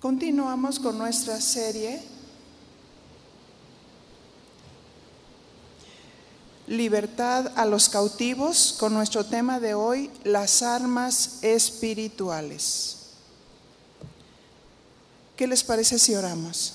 [0.00, 2.00] Continuamos con nuestra serie
[6.68, 12.96] Libertad a los cautivos con nuestro tema de hoy, las armas espirituales.
[15.34, 16.74] ¿Qué les parece si oramos?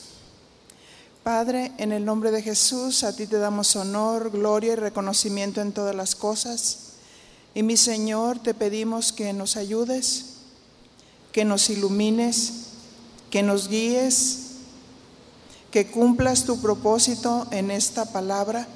[1.23, 5.71] Padre, en el nombre de Jesús, a ti te damos honor, gloria y reconocimiento en
[5.71, 6.93] todas las cosas.
[7.53, 10.25] Y mi Señor, te pedimos que nos ayudes,
[11.31, 12.72] que nos ilumines,
[13.33, 14.41] que nos guíes,
[15.71, 18.67] que cumplas tu propósito en esta palabra,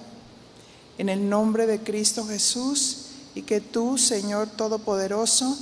[0.98, 5.56] en el nombre de Cristo Jesús, y que tú, Señor Todopoderoso,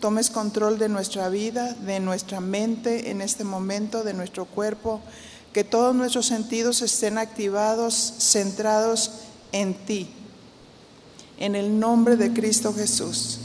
[0.00, 5.00] tomes control de nuestra vida, de nuestra mente en este momento, de nuestro cuerpo,
[5.54, 9.12] que todos nuestros sentidos estén activados, centrados
[9.52, 10.10] en ti
[11.38, 13.38] en el nombre de Cristo Jesús.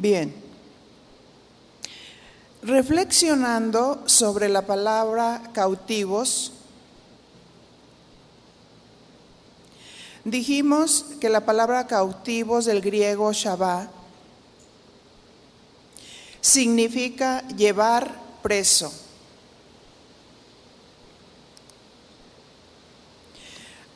[0.00, 0.32] Bien,
[2.62, 6.52] reflexionando sobre la palabra cautivos,
[10.24, 13.88] Dijimos que la palabra cautivos del griego Shabbat
[16.42, 18.92] significa llevar preso.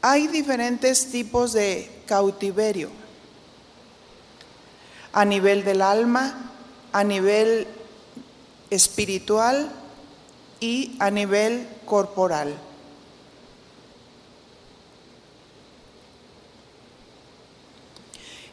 [0.01, 3.02] Hay diferentes tipos de cautiverio.
[5.13, 6.51] A nivel del alma,
[6.93, 7.67] a nivel
[8.71, 9.71] espiritual
[10.61, 12.55] y a nivel corporal.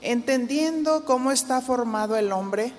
[0.01, 2.73] Entendiendo cómo está formado el hombre,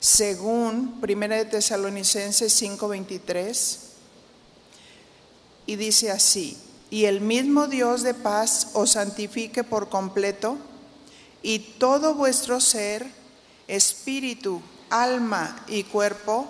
[0.00, 3.78] según 1 de Tesalonicenses 5:23,
[5.66, 6.58] y dice así,
[6.90, 10.58] y el mismo Dios de paz os santifique por completo,
[11.42, 13.06] y todo vuestro ser,
[13.66, 16.48] espíritu, alma y cuerpo,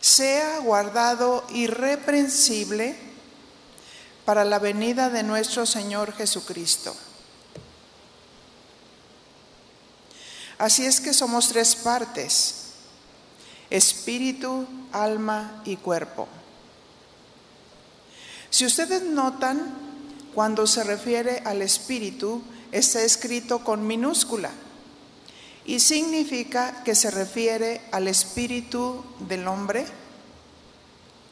[0.00, 2.96] sea guardado irreprensible
[4.24, 6.94] para la venida de nuestro Señor Jesucristo.
[10.58, 12.72] Así es que somos tres partes,
[13.70, 16.28] espíritu, alma y cuerpo.
[18.50, 19.74] Si ustedes notan,
[20.34, 22.42] cuando se refiere al espíritu,
[22.72, 24.50] está escrito con minúscula
[25.64, 29.86] y significa que se refiere al espíritu del hombre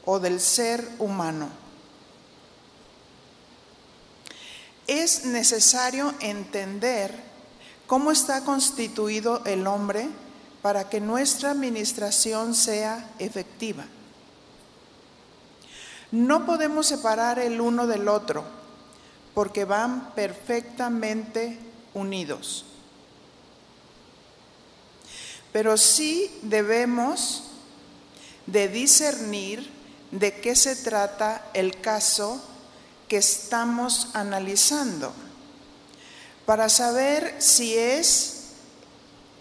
[0.05, 1.49] o del ser humano.
[4.87, 7.15] Es necesario entender
[7.87, 10.09] cómo está constituido el hombre
[10.63, 13.87] para que nuestra administración sea efectiva.
[16.11, 18.58] No podemos separar el uno del otro
[19.39, 21.57] porque van perfectamente
[21.95, 22.65] unidos.
[25.53, 27.45] Pero sí debemos
[28.47, 29.71] de discernir
[30.11, 32.43] de qué se trata el caso
[33.07, 35.13] que estamos analizando
[36.45, 38.55] para saber si es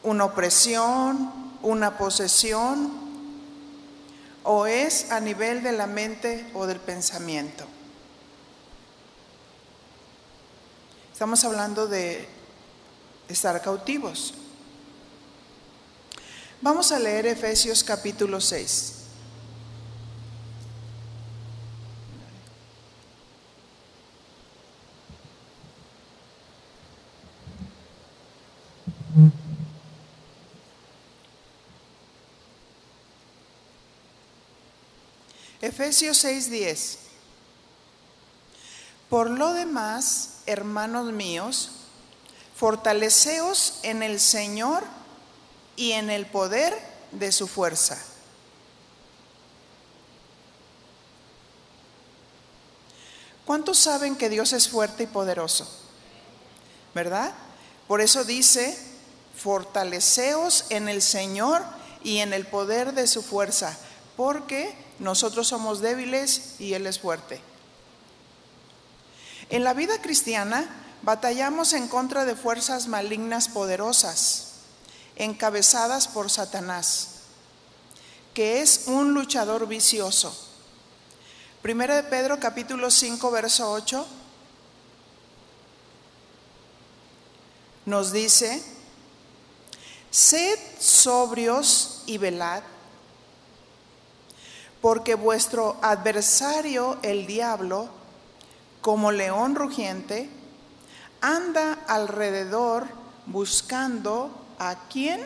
[0.03, 2.91] una opresión, una posesión
[4.43, 7.65] o es a nivel de la mente o del pensamiento.
[11.17, 12.27] Estamos hablando de
[13.27, 14.35] estar cautivos.
[16.61, 18.93] Vamos a leer Efesios capítulo 6.
[35.63, 37.06] Efesios 6:10.
[39.09, 41.71] Por lo demás, hermanos míos,
[42.55, 44.83] fortaleceos en el Señor
[45.75, 46.77] y en el poder
[47.11, 47.97] de su fuerza.
[53.45, 55.65] ¿Cuántos saben que Dios es fuerte y poderoso?
[56.93, 57.33] ¿Verdad?
[57.87, 58.77] Por eso dice,
[59.37, 61.63] fortaleceos en el Señor
[62.03, 63.77] y en el poder de su fuerza,
[64.17, 67.39] porque nosotros somos débiles y Él es fuerte.
[69.49, 70.67] En la vida cristiana
[71.03, 74.53] batallamos en contra de fuerzas malignas poderosas,
[75.15, 77.21] encabezadas por Satanás,
[78.33, 80.35] que es un luchador vicioso.
[81.61, 84.05] Primero de Pedro capítulo 5 verso 8
[87.85, 88.61] nos dice,
[90.11, 92.63] sed sobrios y velad
[94.81, 97.89] porque vuestro adversario, el diablo,
[98.87, 100.29] como león rugiente,
[101.19, 102.87] anda alrededor
[103.25, 105.19] buscando a quién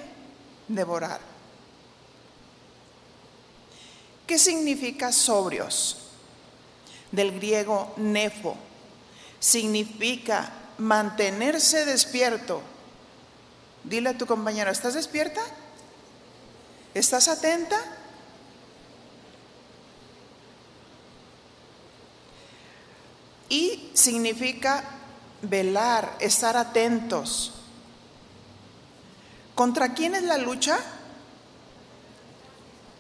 [0.68, 1.22] devorar.
[4.26, 5.98] ¿Qué significa sobrios?
[7.12, 8.58] Del griego nefo.
[9.40, 12.64] Significa mantenerse despierto.
[13.84, 15.42] Dile a tu compañero, ¿estás despierta?
[16.96, 17.80] ¿Estás atenta?
[23.52, 24.82] Y significa
[25.42, 27.52] velar, estar atentos.
[29.54, 30.80] ¿Contra quién es la lucha?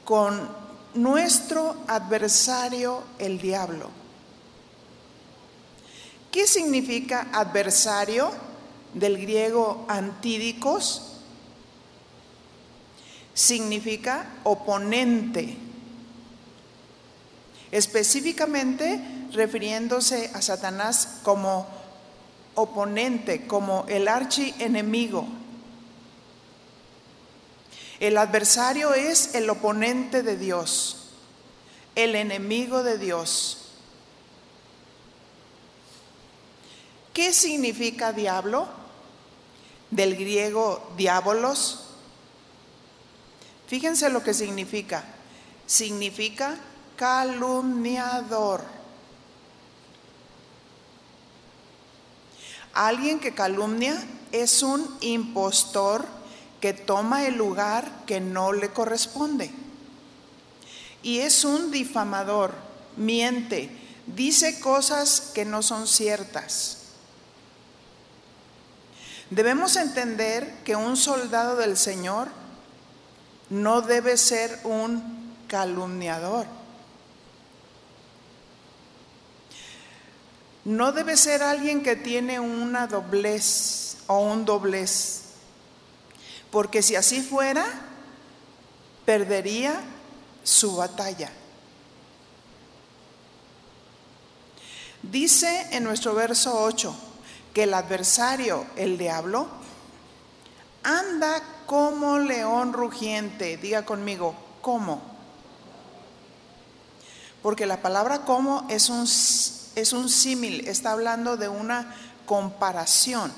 [0.03, 0.49] Con
[0.95, 3.89] nuestro adversario, el diablo.
[6.33, 8.33] ¿Qué significa adversario?
[8.93, 11.13] Del griego antídicos.
[13.33, 15.55] Significa oponente.
[17.71, 21.67] Específicamente refiriéndose a Satanás como
[22.55, 25.27] oponente, como el archienemigo.
[27.99, 31.11] El adversario es el oponente de Dios,
[31.95, 33.57] el enemigo de Dios.
[37.13, 38.67] ¿Qué significa diablo?
[39.91, 41.85] Del griego diabolos.
[43.67, 45.03] Fíjense lo que significa.
[45.67, 46.57] Significa
[46.95, 48.80] calumniador.
[52.73, 54.01] Alguien que calumnia
[54.31, 56.05] es un impostor
[56.61, 59.51] que toma el lugar que no le corresponde.
[61.03, 62.53] Y es un difamador,
[62.95, 63.69] miente,
[64.05, 66.77] dice cosas que no son ciertas.
[69.31, 72.27] Debemos entender que un soldado del Señor
[73.49, 76.45] no debe ser un calumniador.
[80.63, 85.21] No debe ser alguien que tiene una doblez o un doblez,
[86.51, 87.65] porque si así fuera,
[89.05, 89.81] perdería
[90.43, 91.31] su batalla.
[95.01, 96.95] Dice en nuestro verso 8
[97.53, 99.47] que el adversario, el diablo,
[100.83, 103.57] anda como león rugiente.
[103.57, 105.01] Diga conmigo, ¿cómo?
[107.41, 109.07] Porque la palabra como es un
[109.75, 111.95] es un símil, está hablando de una
[112.25, 113.31] comparación.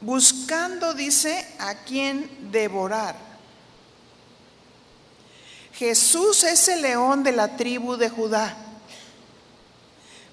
[0.00, 3.16] Buscando, dice, a quién devorar.
[5.74, 8.56] Jesús es el león de la tribu de Judá,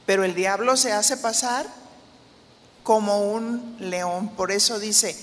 [0.05, 1.67] pero el diablo se hace pasar
[2.83, 4.29] como un león.
[4.29, 5.15] Por eso dice,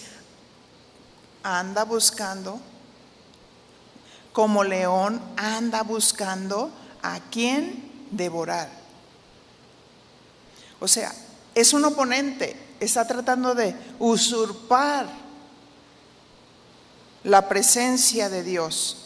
[1.42, 2.60] anda buscando,
[4.32, 6.70] como león anda buscando
[7.14, 8.70] a quién devorar.
[10.80, 11.14] O sea,
[11.54, 15.06] es un oponente, está tratando de usurpar
[17.24, 19.02] la presencia de Dios.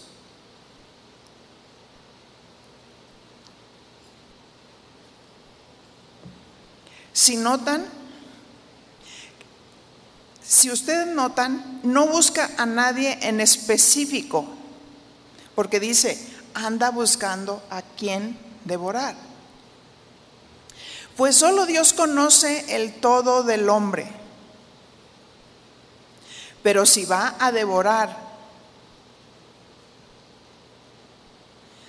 [7.12, 7.86] Si notan,
[10.42, 14.46] si ustedes notan, no busca a nadie en específico,
[15.54, 19.14] porque dice, anda buscando a quién devorar.
[21.16, 24.10] Pues solo Dios conoce el todo del hombre.
[26.62, 28.16] Pero si va a devorar,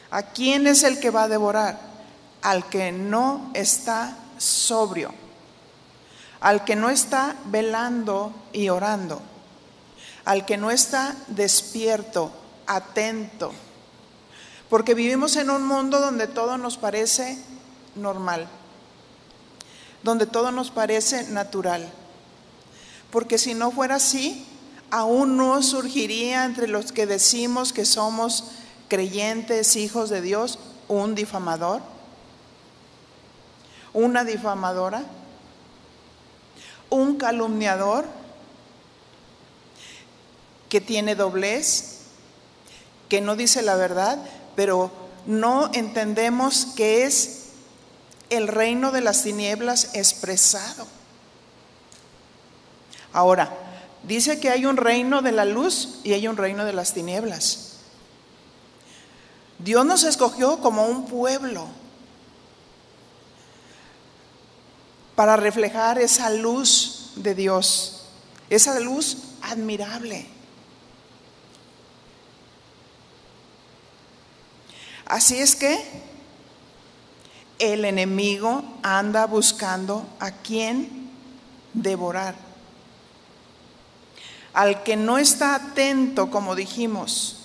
[0.10, 1.80] ¿a quién es el que va a devorar?
[2.42, 5.14] Al que no está sobrio,
[6.40, 9.22] al que no está velando y orando,
[10.26, 12.32] al que no está despierto,
[12.66, 13.54] atento
[14.72, 17.38] porque vivimos en un mundo donde todo nos parece
[17.94, 18.48] normal,
[20.02, 21.92] donde todo nos parece natural.
[23.12, 24.46] Porque si no fuera así,
[24.90, 28.46] aún no surgiría entre los que decimos que somos
[28.88, 31.82] creyentes, hijos de Dios, un difamador,
[33.92, 35.04] una difamadora,
[36.90, 38.06] un calumniador
[40.70, 42.04] que tiene doblez,
[43.10, 44.18] que no dice la verdad,
[44.56, 44.92] pero
[45.26, 47.50] no entendemos que es
[48.30, 50.88] el reino de las tinieblas expresado.
[53.14, 53.52] Ahora,
[54.04, 57.72] dice que hay un reino de la luz y hay un reino de las tinieblas.
[59.60, 61.68] Dios nos escogió como un pueblo
[65.16, 68.06] para reflejar esa luz de Dios,
[68.50, 70.28] esa luz admirable.
[75.12, 75.78] Así es que
[77.60, 81.10] el enemigo anda buscando a quien
[81.74, 82.34] devorar.
[84.54, 87.42] Al que no está atento, como dijimos,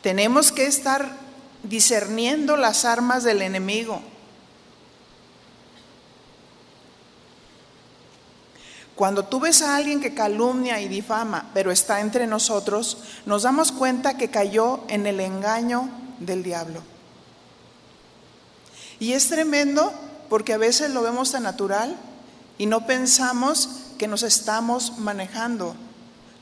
[0.00, 1.14] tenemos que estar
[1.62, 4.00] discerniendo las armas del enemigo.
[9.02, 13.72] Cuando tú ves a alguien que calumnia y difama, pero está entre nosotros, nos damos
[13.72, 15.90] cuenta que cayó en el engaño
[16.20, 16.80] del diablo.
[19.00, 19.92] Y es tremendo
[20.28, 21.96] porque a veces lo vemos tan natural
[22.58, 25.74] y no pensamos que nos estamos manejando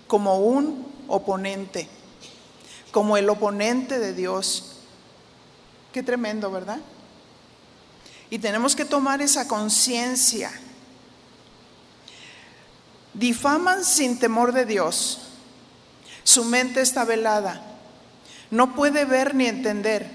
[0.07, 1.89] como un oponente,
[2.93, 4.81] como el oponente de Dios.
[5.95, 6.81] Qué tremendo, ¿verdad?
[8.29, 10.53] Y tenemos que tomar esa conciencia.
[13.15, 15.21] Difaman sin temor de Dios.
[16.23, 17.63] Su mente está velada.
[18.51, 20.11] No puede ver ni entender,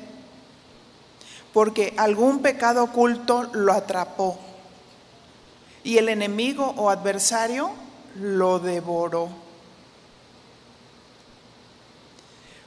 [1.53, 4.37] porque algún pecado oculto lo atrapó
[5.85, 7.71] y el enemigo o adversario
[8.15, 9.29] lo devoró.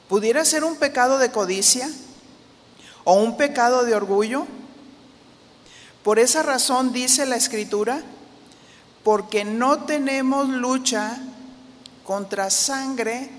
[0.08, 1.90] ¿Pudiera ser un pecado de codicia
[3.04, 4.46] o un pecado de orgullo?
[6.02, 8.02] Por esa razón dice la escritura,
[9.08, 11.18] porque no tenemos lucha
[12.04, 13.30] contra sangre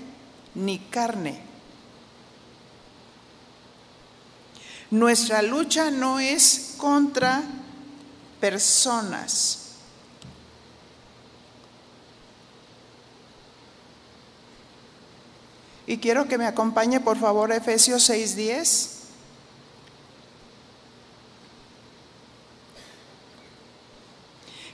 [0.56, 1.40] ni carne.
[4.90, 7.44] Nuestra lucha no es contra
[8.40, 9.76] personas.
[15.86, 18.99] Y quiero que me acompañe por favor a Efesios 6:10.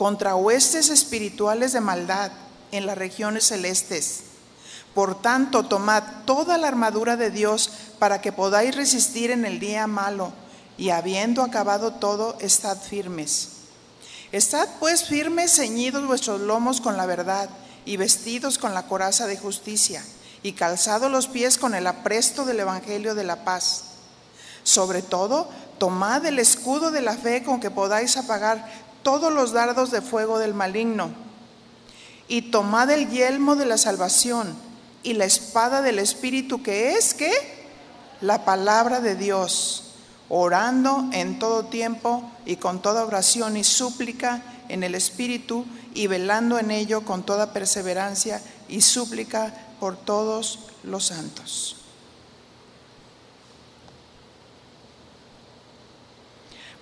[0.00, 2.32] contra huestes espirituales de maldad
[2.72, 4.20] en las regiones celestes.
[4.94, 9.86] Por tanto, tomad toda la armadura de Dios para que podáis resistir en el día
[9.86, 10.32] malo,
[10.78, 13.48] y habiendo acabado todo, estad firmes.
[14.32, 17.50] Estad pues firmes, ceñidos vuestros lomos con la verdad
[17.84, 20.02] y vestidos con la coraza de justicia,
[20.42, 23.82] y calzados los pies con el apresto del Evangelio de la paz.
[24.62, 29.90] Sobre todo, tomad el escudo de la fe con que podáis apagar todos los dardos
[29.90, 31.10] de fuego del maligno,
[32.28, 34.54] y tomad el yelmo de la salvación
[35.02, 37.32] y la espada del Espíritu que es que
[38.20, 39.94] la palabra de Dios,
[40.28, 46.58] orando en todo tiempo y con toda oración y súplica en el Espíritu y velando
[46.60, 51.76] en ello con toda perseverancia y súplica por todos los santos.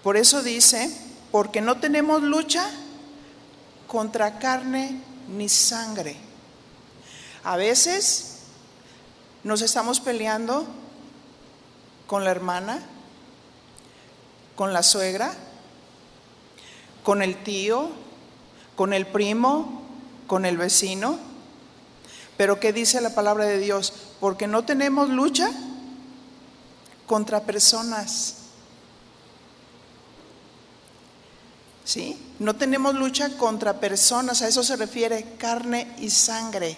[0.02, 0.94] Por eso dice,
[1.30, 2.68] porque no tenemos lucha
[3.86, 6.16] contra carne ni sangre.
[7.44, 8.38] A veces
[9.44, 10.66] nos estamos peleando
[12.06, 12.80] con la hermana,
[14.56, 15.32] con la suegra,
[17.02, 17.90] con el tío,
[18.76, 19.82] con el primo,
[20.26, 21.18] con el vecino.
[22.36, 23.92] Pero ¿qué dice la palabra de Dios?
[24.20, 25.50] Porque no tenemos lucha
[27.06, 28.37] contra personas.
[31.88, 32.18] ¿Sí?
[32.38, 36.76] No tenemos lucha contra personas, a eso se refiere carne y sangre,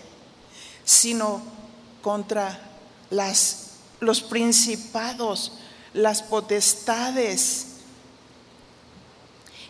[0.84, 1.42] sino
[2.00, 2.60] contra
[3.98, 5.54] los principados,
[5.94, 7.66] las potestades.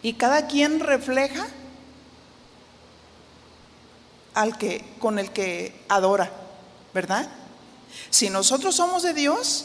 [0.02, 1.48] Y cada quien refleja
[4.34, 6.30] al que con el que adora,
[6.92, 7.30] ¿verdad?
[8.10, 9.64] Si nosotros somos de Dios,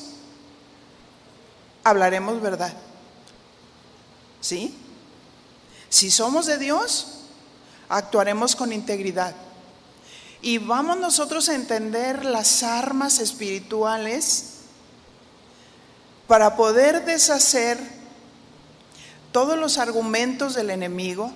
[1.84, 2.74] hablaremos verdad.
[4.40, 4.74] ¿Sí?
[5.96, 7.08] Si somos de Dios,
[7.88, 9.34] actuaremos con integridad.
[10.42, 14.56] Y vamos nosotros a entender las armas espirituales
[16.28, 17.80] para poder deshacer
[19.32, 21.32] todos los argumentos del enemigo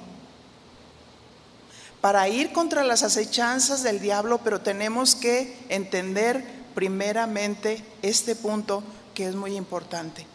[2.01, 6.43] para ir contra las acechanzas del diablo, pero tenemos que entender
[6.75, 10.27] primeramente este punto que es muy importante.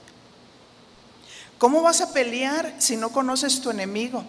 [1.65, 4.23] ¿Cómo vas a pelear si no conoces tu enemigo?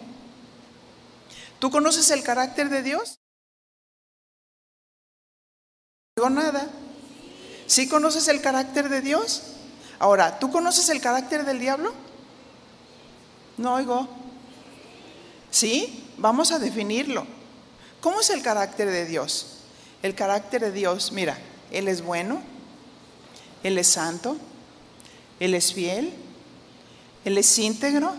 [1.58, 3.20] ¿Tú conoces el carácter de Dios?
[6.16, 6.66] No nada.
[7.66, 9.42] ¿Sí conoces el carácter de Dios?
[9.98, 11.92] Ahora, ¿tú conoces el carácter del diablo?
[13.58, 14.08] No oigo.
[15.50, 16.10] ¿Sí?
[16.16, 17.26] Vamos a definirlo.
[18.00, 19.58] ¿Cómo es el carácter de Dios?
[20.02, 21.36] El carácter de Dios, mira,
[21.70, 22.40] Él es bueno,
[23.62, 24.38] Él es santo,
[25.38, 26.14] Él es fiel,
[27.26, 28.14] Él es íntegro,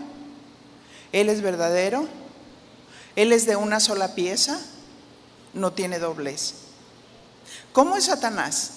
[1.12, 2.06] Él es verdadero,
[3.16, 4.60] Él es de una sola pieza,
[5.54, 6.56] no tiene doblez.
[7.72, 8.72] ¿Cómo es Satanás?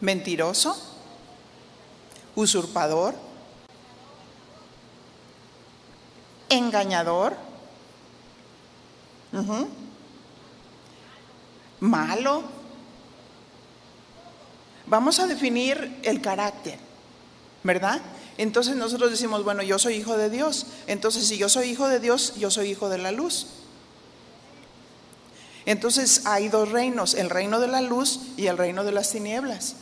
[0.00, 0.76] Mentiroso,
[2.34, 3.14] usurpador,
[6.48, 7.36] engañador,
[11.78, 12.42] malo.
[14.86, 16.80] Vamos a definir el carácter,
[17.62, 18.02] ¿verdad?
[18.38, 20.66] Entonces nosotros decimos, bueno, yo soy hijo de Dios.
[20.86, 23.46] Entonces si yo soy hijo de Dios, yo soy hijo de la luz.
[25.64, 29.76] Entonces hay dos reinos, el reino de la luz y el reino de las tinieblas.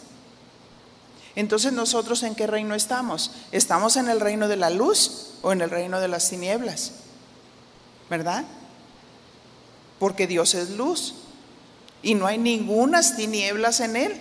[1.37, 3.31] Entonces nosotros en qué reino estamos?
[3.53, 6.93] ¿Estamos en el reino de la luz o en el reino de las tinieblas?
[8.11, 8.45] ¿Verdad?
[9.99, 11.15] Porque Dios es luz
[12.03, 14.21] y no hay ningunas tinieblas en él.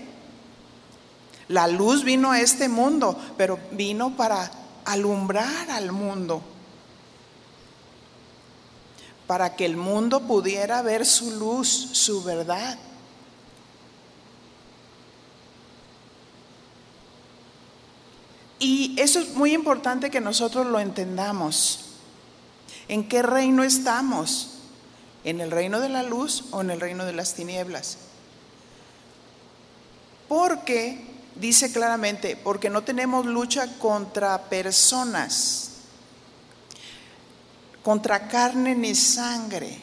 [1.49, 4.49] La luz vino a este mundo, pero vino para
[4.85, 6.41] alumbrar al mundo
[9.29, 12.79] para que el mundo pudiera ver su luz, su verdad.
[18.57, 21.91] Y eso es muy importante que nosotros lo entendamos.
[22.87, 24.61] ¿En qué reino estamos?
[25.23, 27.99] ¿En el reino de la luz o en el reino de las tinieblas?
[30.27, 31.05] Porque,
[31.39, 35.71] dice claramente, porque no tenemos lucha contra personas,
[37.83, 39.79] contra carne ni sangre.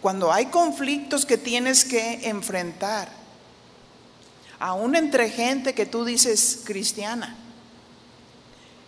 [0.00, 3.10] Cuando hay conflictos que tienes que enfrentar,
[4.58, 7.36] aún entre gente que tú dices cristiana,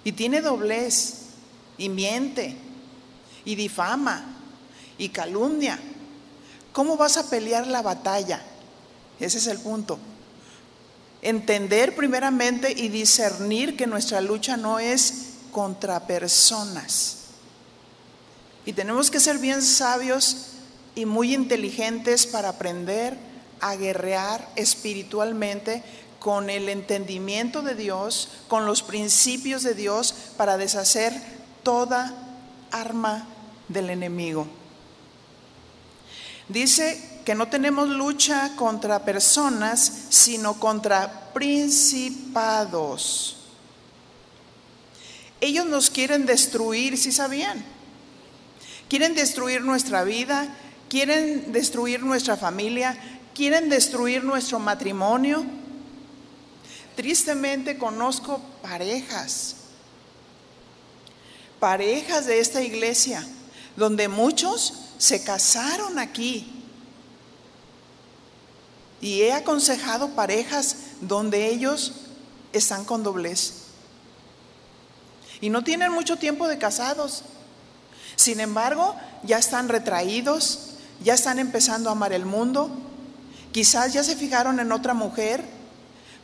[0.04, 1.26] y tiene doblez,
[1.76, 2.56] y miente,
[3.44, 4.24] y difama,
[4.96, 5.78] y calumnia,
[6.72, 8.42] ¿cómo vas a pelear la batalla?
[9.18, 9.98] Ese es el punto.
[11.22, 17.20] Entender primeramente y discernir que nuestra lucha no es contra personas
[18.64, 20.48] y tenemos que ser bien sabios
[20.94, 23.16] y muy inteligentes para aprender
[23.60, 25.82] a guerrear espiritualmente
[26.18, 31.14] con el entendimiento de Dios, con los principios de Dios, para deshacer
[31.62, 32.14] toda
[32.70, 33.26] arma
[33.68, 34.46] del enemigo.
[36.48, 41.76] Dice que no tenemos lucha contra personas, sino contra principados.
[45.40, 47.64] Ellos nos quieren destruir, si sabían?
[48.88, 50.52] Quieren destruir nuestra vida,
[50.88, 52.98] quieren destruir nuestra familia,
[53.32, 55.46] quieren destruir nuestro matrimonio.
[56.96, 59.54] Tristemente conozco parejas,
[61.60, 63.24] parejas de esta iglesia,
[63.76, 66.56] donde muchos se casaron aquí.
[69.00, 71.92] Y he aconsejado parejas donde ellos
[72.52, 73.54] están con doblez.
[75.40, 77.22] Y no tienen mucho tiempo de casados.
[78.16, 80.70] Sin embargo, ya están retraídos,
[81.02, 82.70] ya están empezando a amar el mundo,
[83.52, 85.42] quizás ya se fijaron en otra mujer,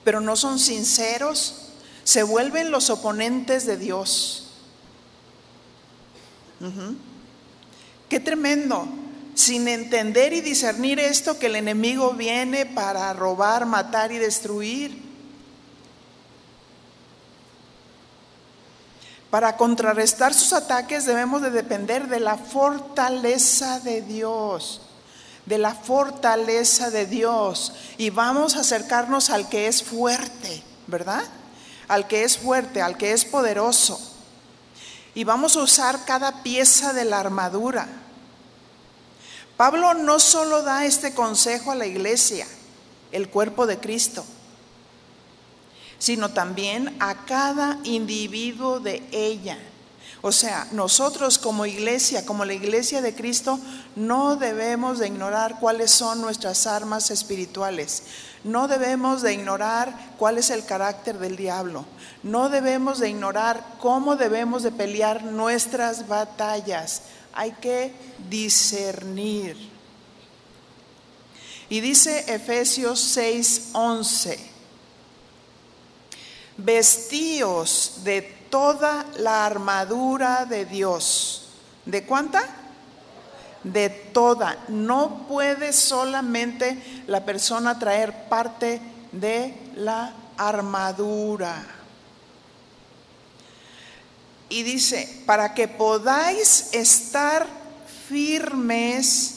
[0.04, 1.70] pero no son sinceros,
[2.04, 4.48] se vuelven los oponentes de Dios.
[8.08, 8.86] Qué tremendo,
[9.36, 15.04] sin entender y discernir esto que el enemigo viene para robar, matar y destruir.
[19.28, 24.80] Para contrarrestar sus ataques debemos de depender de la fortaleza de Dios,
[25.44, 27.74] de la fortaleza de Dios.
[27.98, 31.24] Y vamos a acercarnos al que es fuerte, ¿verdad?
[31.88, 34.00] Al que es fuerte, al que es poderoso.
[35.14, 37.86] Y vamos a usar cada pieza de la armadura.
[39.56, 42.46] Pablo no solo da este consejo a la iglesia,
[43.12, 44.24] el cuerpo de Cristo
[45.98, 49.58] sino también a cada individuo de ella.
[50.22, 53.60] O sea, nosotros como iglesia, como la iglesia de Cristo,
[53.94, 58.02] no debemos de ignorar cuáles son nuestras armas espirituales.
[58.42, 61.84] No debemos de ignorar cuál es el carácter del diablo.
[62.22, 67.02] No debemos de ignorar cómo debemos de pelear nuestras batallas.
[67.36, 67.92] Hay que
[68.28, 69.56] discernir.
[71.68, 74.38] Y dice Efesios 6:11
[76.58, 81.50] vestíos de toda la armadura de Dios.
[81.84, 82.66] ¿De cuánta?
[83.72, 84.56] de toda.
[84.68, 88.80] No puede solamente la persona traer parte
[89.12, 91.64] de la armadura.
[94.48, 97.46] Y dice, para que podáis estar
[98.08, 99.34] firmes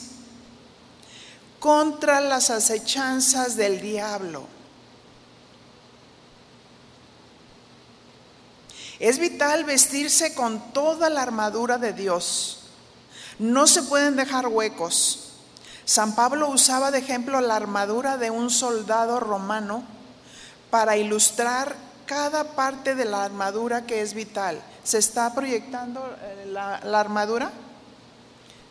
[1.58, 4.46] contra las acechanzas del diablo.
[8.98, 12.60] Es vital vestirse con toda la armadura de Dios.
[13.38, 15.30] No se pueden dejar huecos.
[15.86, 19.82] San Pablo usaba de ejemplo la armadura de un soldado romano
[20.70, 21.74] para ilustrar
[22.06, 24.60] cada parte de la armadura que es vital.
[24.84, 27.50] ¿Se está proyectando eh, la, armadura?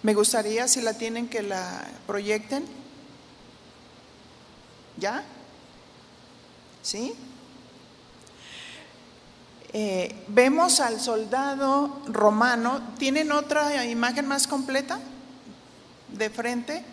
[0.02, 2.66] Me gustaría si la tienen que la proyecten.
[4.98, 5.24] ¿Ya?
[6.82, 7.14] ¿Sí?
[9.72, 12.82] Eh, vemos al soldado romano.
[12.98, 15.00] ¿Tienen otra imagen más completa?
[16.10, 16.84] De frente.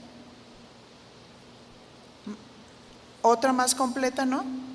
[3.22, 4.65] Otra más completa, ¿no?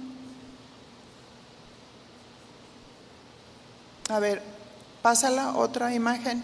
[4.11, 4.41] A ver,
[5.01, 6.43] pásala otra imagen.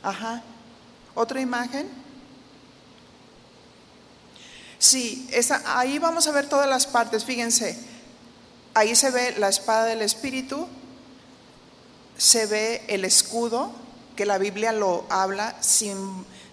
[0.00, 0.40] Ajá.
[1.16, 1.88] ¿Otra imagen?
[4.78, 5.28] Sí,
[5.64, 7.76] ahí vamos a ver todas las partes, fíjense.
[8.74, 10.68] Ahí se ve la espada del Espíritu,
[12.16, 13.72] se ve el escudo,
[14.14, 15.56] que la Biblia lo habla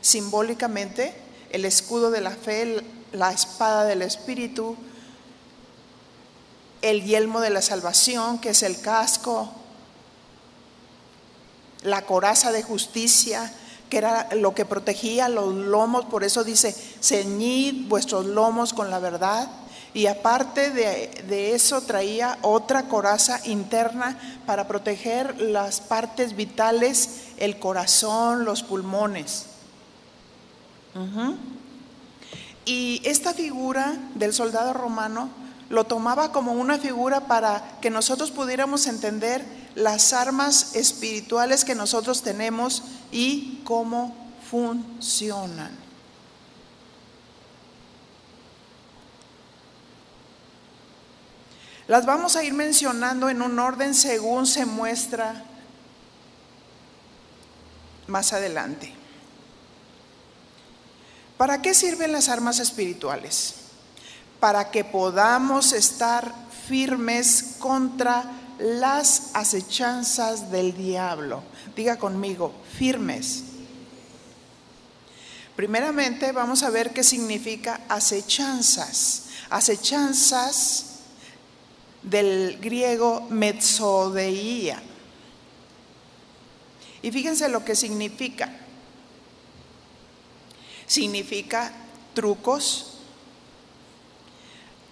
[0.02, 1.14] simbólicamente,
[1.52, 4.76] el escudo de la fe, la espada del Espíritu,
[6.84, 9.50] el yelmo de la salvación, que es el casco,
[11.82, 13.52] la coraza de justicia,
[13.90, 19.00] que era lo que protegía los lomos, por eso dice, ceñid vuestros lomos con la
[19.00, 19.50] verdad.
[19.94, 28.44] Y aparte de, eso traía otra coraza interna para proteger las partes vitales, el corazón,
[28.44, 29.46] los pulmones.
[32.66, 35.43] Y esta figura del soldado romano
[35.74, 42.22] lo tomaba como una figura para que nosotros pudiéramos entender las armas espirituales que nosotros
[42.22, 44.16] tenemos y cómo
[44.52, 45.72] funcionan.
[51.88, 55.44] Las vamos a ir mencionando en un orden según se muestra
[58.06, 58.94] más adelante.
[61.36, 63.63] ¿Para qué sirven las armas espirituales?
[64.44, 66.36] Para que podamos estar
[66.68, 68.26] firmes contra
[68.60, 71.42] las acechanzas del diablo.
[71.78, 73.46] Diga conmigo, firmes.
[75.56, 79.28] Primeramente vamos a ver qué significa acechanzas.
[79.50, 80.88] Acechanzas
[82.02, 84.84] del griego metzodeía.
[87.02, 88.52] Y fíjense lo que significa.
[90.86, 91.72] Significa
[92.14, 92.93] trucos,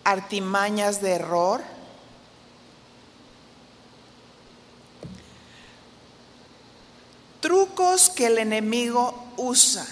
[0.04, 1.62] artimañas de error.
[7.40, 9.86] Trucos que el enemigo usa.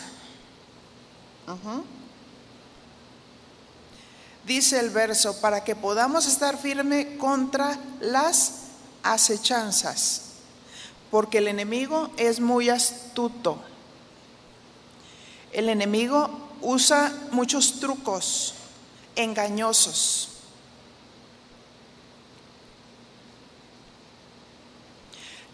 [4.46, 8.66] Dice el verso, para que podamos estar firme contra las
[9.04, 10.22] acechanzas,
[11.10, 13.60] porque el enemigo es muy astuto.
[15.52, 16.30] El enemigo
[16.62, 18.54] usa muchos trucos
[19.16, 20.30] engañosos.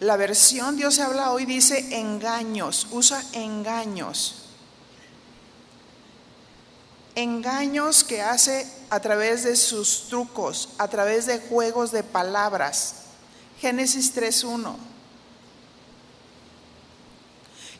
[0.00, 4.42] La versión Dios habla hoy dice engaños, usa engaños.
[7.14, 12.96] Engaños que hace a través de sus trucos, a través de juegos de palabras.
[13.58, 14.76] Génesis 3.1.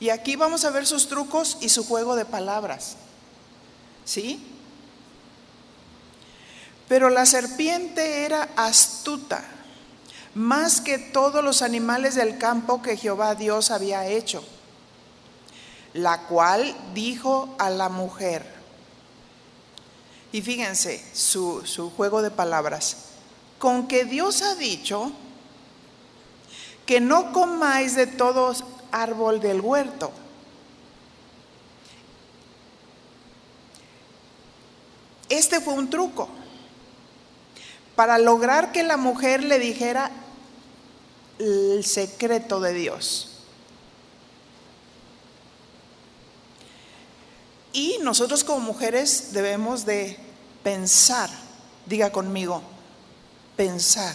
[0.00, 2.96] Y aquí vamos a ver sus trucos y su juego de palabras.
[4.06, 4.55] ¿Sí?
[6.88, 9.44] Pero la serpiente era astuta,
[10.34, 14.44] más que todos los animales del campo que Jehová Dios había hecho,
[15.94, 18.54] la cual dijo a la mujer,
[20.30, 22.96] y fíjense su, su juego de palabras,
[23.58, 25.10] con que Dios ha dicho
[26.84, 30.12] que no comáis de todos árbol del huerto.
[35.28, 36.28] Este fue un truco
[37.96, 40.10] para lograr que la mujer le dijera
[41.38, 43.32] el secreto de Dios.
[47.72, 50.16] Y nosotros como mujeres debemos de
[50.62, 51.28] pensar,
[51.84, 52.62] diga conmigo,
[53.56, 54.14] pensar.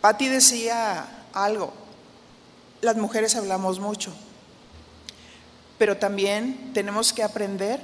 [0.00, 1.72] Patti decía algo,
[2.80, 4.12] las mujeres hablamos mucho,
[5.78, 7.80] pero también tenemos que aprender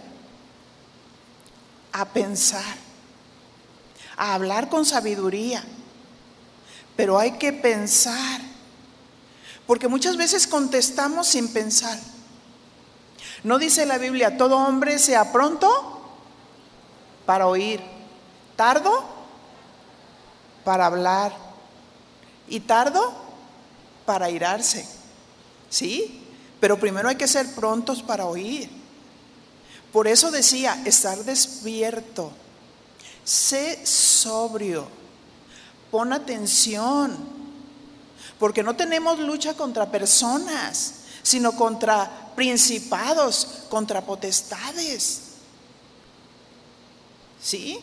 [1.93, 2.65] a pensar,
[4.17, 5.65] a hablar con sabiduría,
[6.97, 8.41] pero hay que pensar,
[9.67, 11.99] porque muchas veces contestamos sin pensar.
[13.43, 16.01] No dice la Biblia, todo hombre sea pronto
[17.27, 17.81] para oír,
[18.57, 19.05] tardo
[20.65, 21.37] para hablar
[22.49, 23.13] y tardo
[24.07, 24.87] para irarse.
[25.69, 26.23] ¿Sí?
[26.61, 28.71] Pero primero hay que ser prontos para oír.
[29.93, 32.33] Por eso decía, estar despierto,
[33.25, 34.87] sé sobrio,
[35.91, 37.17] pon atención,
[38.39, 45.23] porque no tenemos lucha contra personas, sino contra principados, contra potestades.
[47.41, 47.79] ¿Sí?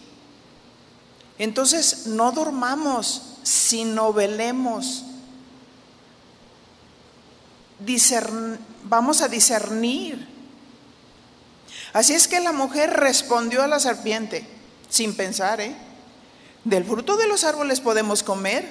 [1.38, 5.04] Entonces no dormamos, sino velemos.
[8.84, 10.28] vamos a discernir.
[11.94, 14.48] Así es que la mujer respondió a la serpiente,
[14.92, 15.74] sin pensar, ¿eh?
[16.66, 18.70] Del fruto de los árboles podemos comer.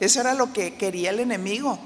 [0.00, 1.78] Eso era lo que quería el enemigo.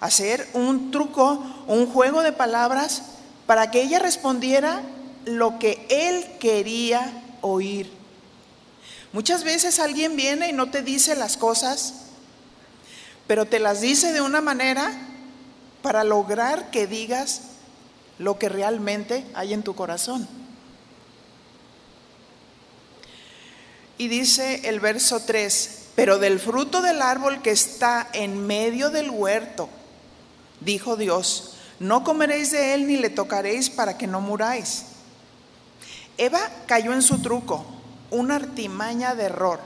[0.00, 3.02] Hacer un truco, un juego de palabras
[3.46, 4.82] para que ella respondiera
[5.24, 7.90] lo que él quería oír.
[9.12, 11.94] Muchas veces alguien viene y no te dice las cosas,
[13.26, 14.92] pero te las dice de una manera
[15.82, 17.42] para lograr que digas
[18.18, 20.28] lo que realmente hay en tu corazón.
[23.98, 29.10] Y dice el verso 3, pero del fruto del árbol que está en medio del
[29.10, 29.68] huerto,
[30.60, 34.86] dijo Dios, no comeréis de él ni le tocaréis para que no muráis.
[36.16, 37.64] Eva cayó en su truco,
[38.10, 39.60] una artimaña de error.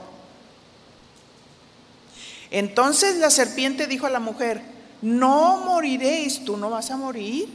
[2.51, 4.61] Entonces la serpiente dijo a la mujer,
[5.01, 7.47] no moriréis, tú no vas a morir.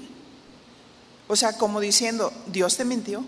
[1.27, 3.25] O sea, como diciendo, Dios te mintió.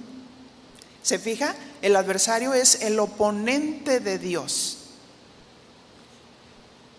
[1.06, 1.54] ¿Se fija?
[1.82, 4.78] El adversario es el oponente de Dios.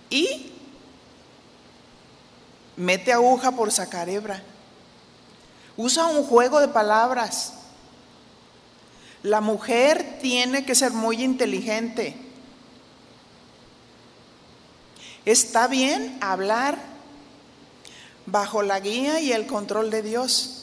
[0.09, 0.53] Y
[2.77, 4.41] mete aguja por sacar hebra.
[5.75, 7.51] Usa un juego de palabras.
[9.23, 12.15] La mujer tiene que ser muy inteligente.
[15.25, 16.77] Está bien hablar
[18.25, 20.56] bajo la guía y el control de Dios,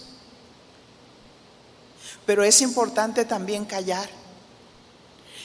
[2.26, 4.08] pero es importante también callar.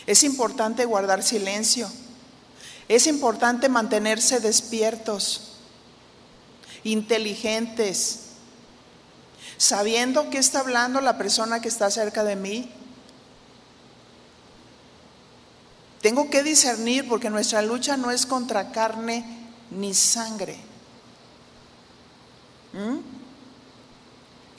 [0.05, 1.89] Es importante guardar silencio.
[2.87, 5.57] Es importante mantenerse despiertos,
[6.83, 8.21] inteligentes,
[9.57, 12.73] sabiendo que está hablando la persona que está cerca de mí
[16.01, 19.25] Tengo que discernir porque nuestra lucha no es contra carne
[19.71, 20.57] ni sangre,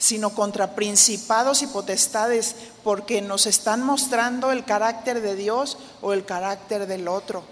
[0.01, 6.25] sino contra principados y potestades, porque nos están mostrando el carácter de Dios o el
[6.25, 7.43] carácter del otro.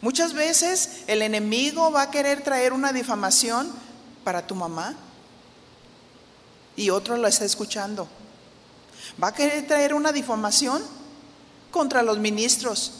[0.00, 3.70] Muchas veces el enemigo va a querer traer una difamación
[4.24, 4.94] para tu mamá
[6.74, 8.08] y otro lo está escuchando.
[9.22, 10.82] Va a querer traer una difamación
[11.70, 12.92] contra los ministros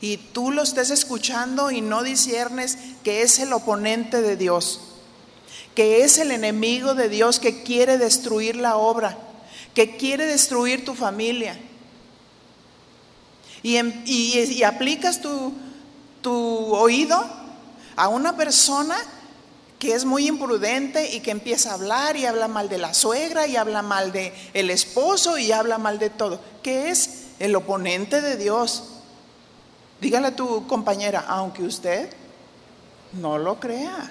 [0.00, 4.80] y tú lo estés escuchando y no disiernes que es el oponente de Dios,
[5.74, 9.16] que es el enemigo de Dios que quiere destruir la obra,
[9.74, 11.58] que quiere destruir tu familia.
[13.62, 15.52] Y, y, aplicas tu,
[16.20, 17.24] tu oído
[17.96, 18.96] a una persona
[19.78, 23.46] que es muy imprudente y que empieza a hablar y habla mal de la suegra
[23.46, 28.20] y habla mal de el esposo y habla mal de todo, que es el oponente
[28.20, 28.84] de Dios.
[30.00, 32.10] Dígale a tu compañera, aunque usted
[33.12, 34.10] no lo crea.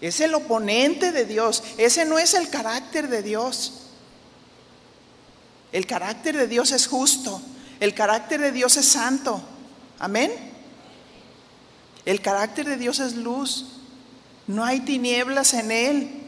[0.00, 1.62] Es el oponente de Dios.
[1.76, 3.74] Ese no es el carácter de Dios.
[5.72, 7.40] El carácter de Dios es justo.
[7.80, 9.42] El carácter de Dios es santo.
[9.98, 10.32] Amén.
[12.04, 13.66] El carácter de Dios es luz.
[14.46, 16.20] No hay tinieblas en él.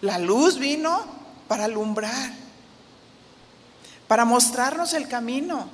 [0.00, 1.04] La luz vino
[1.46, 2.32] para alumbrar,
[4.08, 5.68] para mostrarnos el camino.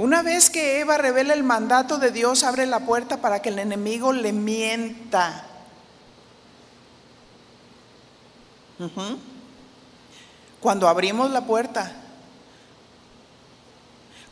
[0.00, 3.58] Una vez que Eva revela el mandato de Dios, abre la puerta para que el
[3.58, 5.44] enemigo le mienta.
[10.58, 11.92] Cuando abrimos la puerta,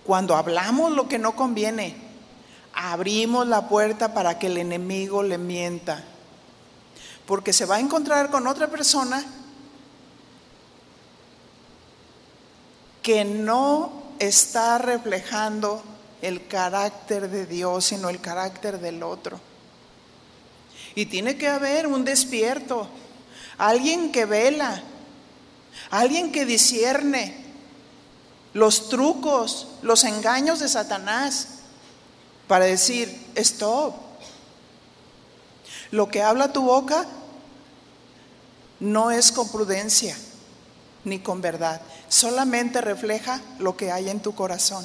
[0.05, 1.97] cuando hablamos lo que no conviene,
[2.73, 6.03] abrimos la puerta para que el enemigo le mienta
[7.27, 9.23] porque se va a encontrar con otra persona
[13.03, 15.83] que no está reflejando
[16.23, 19.41] el carácter de Dios, sino el carácter del otro.
[20.95, 22.89] Y tiene que haber un despierto,
[23.57, 24.83] alguien que vela,
[25.91, 27.45] alguien que discierne
[28.53, 31.49] los trucos, los engaños de Satanás
[32.49, 33.95] para decir, stop.
[35.91, 37.07] Lo que habla tu boca
[38.81, 40.17] no es con prudencia
[41.09, 44.85] ni con verdad, solamente refleja lo que hay en tu corazón.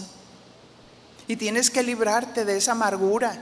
[1.28, 3.38] Y tienes que librarte de esa amargura.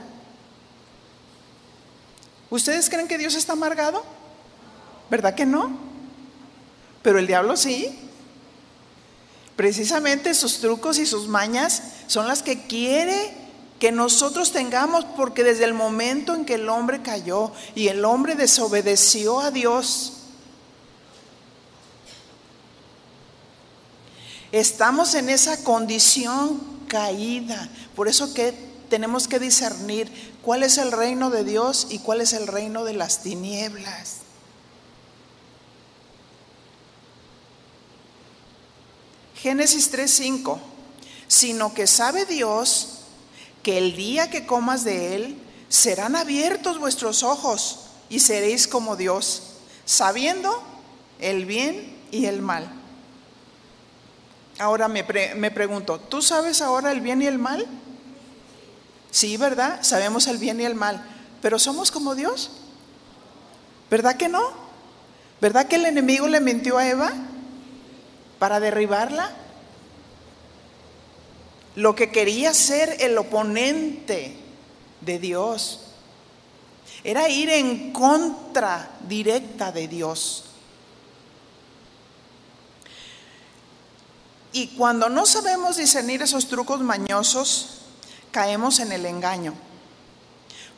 [2.50, 4.04] ¿Ustedes creen que Dios está amargado?
[5.10, 5.78] ¿Verdad que no?
[7.02, 7.98] Pero el diablo sí.
[9.56, 13.34] Precisamente sus trucos y sus mañas son las que quiere
[13.78, 18.36] que nosotros tengamos, porque desde el momento en que el hombre cayó y el hombre
[18.36, 20.21] desobedeció a Dios,
[24.52, 27.70] estamos en esa condición caída.
[27.96, 28.52] Por eso que
[28.90, 30.12] tenemos que discernir
[30.42, 34.18] cuál es el reino de Dios y cuál es el reino de las tinieblas.
[39.34, 40.60] Génesis 3:5,
[41.26, 42.98] sino que sabe Dios
[43.62, 45.38] que el día que comas de él
[45.68, 49.54] serán abiertos vuestros ojos y seréis como Dios,
[49.86, 50.62] sabiendo
[51.18, 52.81] el bien y el mal.
[54.62, 57.66] Ahora me, me pregunto, ¿tú sabes ahora el bien y el mal?
[59.10, 59.80] Sí, ¿verdad?
[59.82, 61.04] Sabemos el bien y el mal,
[61.40, 62.52] pero ¿somos como Dios?
[63.90, 64.52] ¿Verdad que no?
[65.40, 67.12] ¿Verdad que el enemigo le mintió a Eva
[68.38, 69.32] para derribarla?
[71.74, 74.36] Lo que quería ser el oponente
[75.00, 75.80] de Dios
[77.02, 80.51] era ir en contra directa de Dios.
[84.52, 87.80] Y cuando no sabemos discernir esos trucos mañosos,
[88.30, 89.54] caemos en el engaño.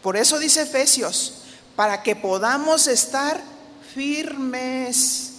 [0.02, 1.34] Por eso dice Efesios,
[1.74, 3.40] para que podamos estar
[3.94, 5.32] firmes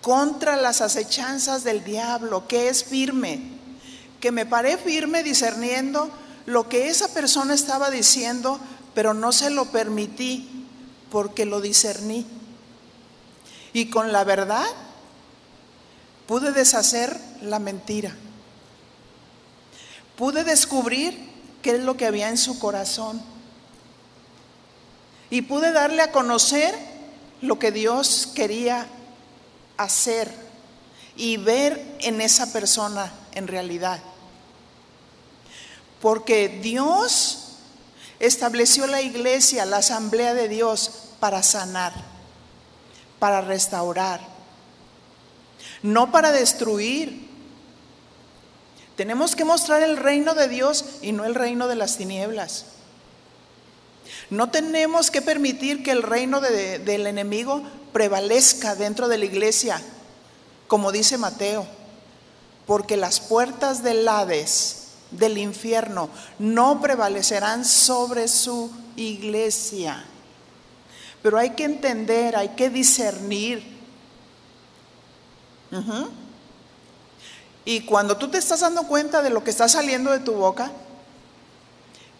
[0.00, 3.40] contra las acechanzas del diablo, que es firme,
[4.20, 6.10] que me paré firme discerniendo
[6.46, 8.58] lo que esa persona estaba diciendo,
[8.94, 10.66] pero no se lo permití
[11.10, 12.26] porque lo discerní.
[13.72, 14.66] Y con la verdad
[16.30, 18.14] pude deshacer la mentira.
[20.14, 21.28] Pude descubrir
[21.60, 23.20] qué es lo que había en su corazón.
[25.28, 26.72] Y pude darle a conocer
[27.40, 28.86] lo que Dios quería
[29.76, 30.32] hacer
[31.16, 33.98] y ver en esa persona en realidad.
[36.00, 37.56] Porque Dios
[38.20, 41.92] estableció la iglesia, la asamblea de Dios, para sanar,
[43.18, 44.29] para restaurar,
[45.82, 47.28] no para destruir,
[48.96, 52.66] tenemos que mostrar el reino de Dios y no el reino de las tinieblas.
[54.28, 57.62] No tenemos que permitir que el reino del enemigo
[57.92, 59.80] prevalezca dentro de la iglesia,
[60.68, 61.66] como dice Mateo,
[62.66, 70.04] porque las puertas del Hades, del infierno, no prevalecerán sobre su iglesia.
[71.22, 73.79] Pero hay que entender, hay que discernir.
[77.64, 80.70] Y cuando tú te estás dando cuenta de lo que está saliendo de tu boca,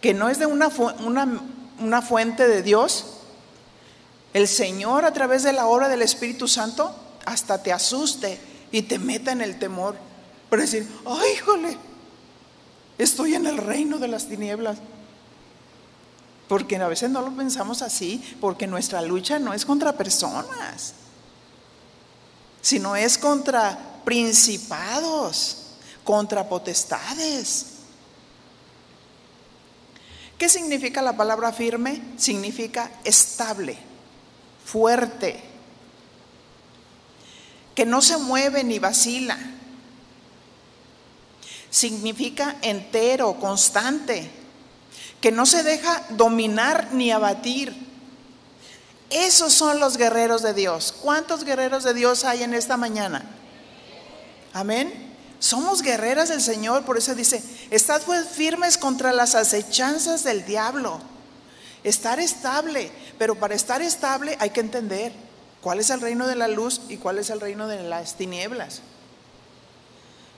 [0.01, 0.71] que no es de una,
[1.79, 3.07] una, fuente de Dios,
[4.33, 6.95] el Señor a través de la obra del Espíritu Santo
[7.27, 9.97] hasta te asuste y te meta en el temor.
[10.49, 11.77] Para decir, ay, híjole,
[12.99, 14.79] estoy en el reino de las tinieblas.
[16.49, 20.95] Porque a veces no lo pensamos así, porque nuestra lucha no es contra personas,
[22.61, 25.57] sino es contra principados,
[26.05, 27.67] contra potestades.
[30.39, 32.03] ¿Qué significa la palabra firme?
[32.17, 33.77] Significa estable,
[34.65, 35.41] fuerte,
[37.75, 39.39] que no se mueve ni vacila.
[41.71, 44.31] Significa entero, constante,
[45.21, 47.90] que no se deja dominar ni abatir.
[49.11, 50.95] Esos son los guerreros de Dios.
[51.03, 53.25] ¿Cuántos guerreros de Dios hay en esta mañana?
[54.53, 55.11] Amén.
[55.41, 61.01] Somos guerreras del Señor, por eso dice, estad pues firmes contra las acechanzas del diablo.
[61.83, 65.13] Estar estable, pero para estar estable hay que entender
[65.61, 68.83] cuál es el reino de la luz y cuál es el reino de las tinieblas.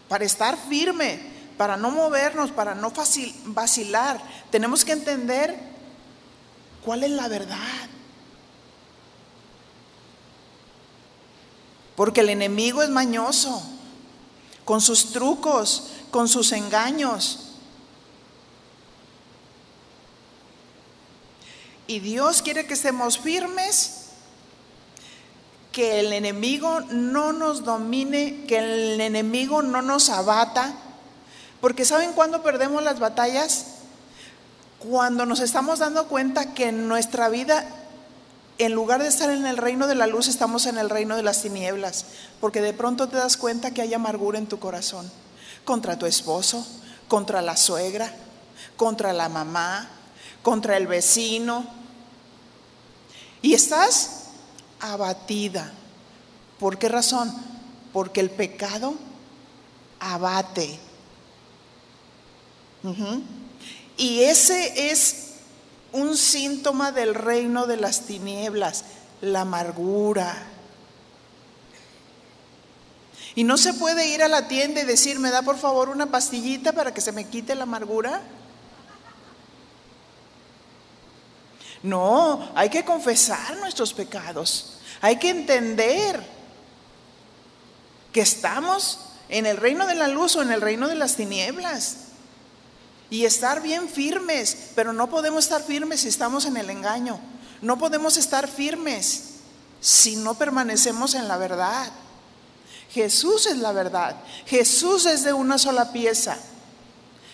[0.09, 1.21] Para estar firme,
[1.59, 2.93] para no movernos, para no
[3.47, 4.21] vacilar,
[4.51, 5.59] tenemos que entender
[6.85, 7.59] cuál es la verdad.
[11.97, 13.63] Porque el enemigo es mañoso.
[14.65, 17.53] con sus trucos, con sus engaños.
[21.87, 24.07] Y Dios quiere que estemos firmes,
[25.73, 30.75] que el enemigo no nos domine, que el enemigo no nos abata,
[31.61, 33.67] porque ¿saben cuándo perdemos las batallas?
[34.79, 37.67] Cuando nos estamos dando cuenta que en nuestra vida,
[38.59, 41.23] en lugar de estar en el reino de la luz, estamos en el reino de
[41.23, 42.05] las tinieblas,
[42.41, 45.11] porque de pronto te das cuenta que hay amargura en tu corazón,
[45.65, 46.67] contra tu esposo,
[47.09, 48.15] contra la suegra,
[48.77, 49.89] contra la mamá,
[50.43, 51.67] contra el vecino.
[53.41, 54.25] Y estás
[54.81, 55.73] abatida.
[56.59, 57.33] ¿Por qué razón?
[57.93, 58.95] Porque el pecado
[59.99, 60.79] abate.
[63.97, 65.32] Y ese es
[65.93, 68.85] un síntoma del reino de las tinieblas,
[69.21, 70.47] la amargura.
[73.35, 76.11] Y no se puede ir a la tienda y decir, ¿me da por favor una
[76.11, 78.21] pastillita para que se me quite la amargura?
[81.83, 84.79] No, hay que confesar nuestros pecados.
[85.01, 86.23] Hay que entender
[88.13, 92.02] que estamos en el reino de la luz o en el reino de las tinieblas.
[93.13, 97.21] Y estar bien firmes, pero no podemos estar firmes si estamos en el engaño.
[97.61, 99.25] No podemos estar firmes
[99.83, 101.93] si no permanecemos en la verdad.
[102.91, 104.17] Jesús es la verdad.
[104.47, 106.39] Jesús es de una sola pieza.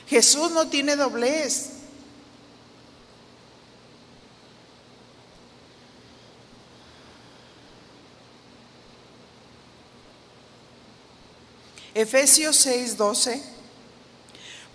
[0.09, 1.71] Jesús no tiene doblez.
[11.95, 13.58] Efesios 6:12,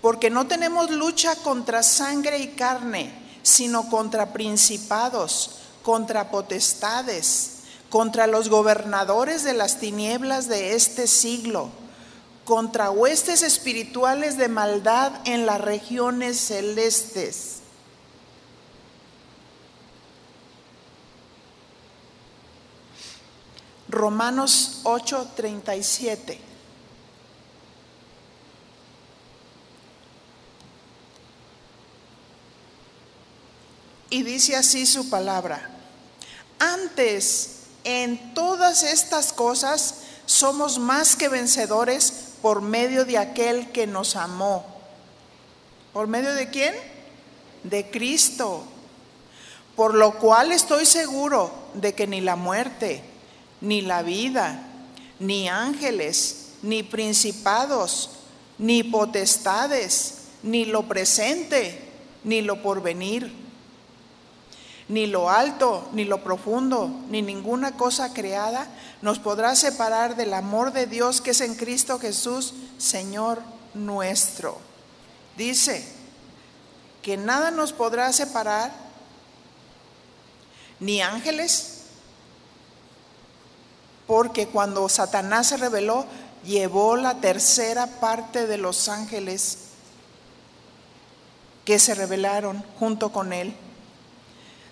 [0.03, 3.09] porque no tenemos lucha contra sangre y carne,
[3.41, 11.69] sino contra principados, contra potestades, contra los gobernadores de las tinieblas de este siglo,
[12.43, 17.61] contra huestes espirituales de maldad en las regiones celestes.
[23.87, 26.42] Romanos 8:37.
[34.13, 35.71] Y dice así su palabra.
[36.59, 44.15] Antes, en todas estas cosas, somos más que vencedores por medio de aquel que nos
[44.15, 44.67] amó.
[45.93, 46.75] ¿Por medio de quién?
[47.63, 48.63] De Cristo.
[49.75, 53.01] Por lo cual estoy seguro de que ni la muerte,
[53.61, 54.61] ni la vida,
[55.17, 58.11] ni ángeles, ni principados,
[58.59, 61.81] ni potestades, ni lo presente,
[62.23, 63.41] ni lo porvenir
[64.87, 68.67] ni lo alto, ni lo profundo, ni ninguna cosa creada
[69.01, 73.41] nos podrá separar del amor de Dios que es en Cristo Jesús, Señor
[73.73, 74.57] nuestro.
[75.37, 75.85] Dice
[77.01, 78.71] que nada nos podrá separar,
[80.79, 81.81] ni ángeles,
[84.05, 86.05] porque cuando Satanás se rebeló,
[86.43, 89.59] llevó la tercera parte de los ángeles
[91.65, 93.55] que se rebelaron junto con él.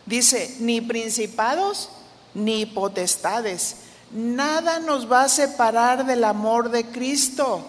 [0.06, 1.90] Dice, ni principados
[2.34, 3.76] ni potestades.
[4.12, 7.66] Nada nos va a separar del amor de Cristo.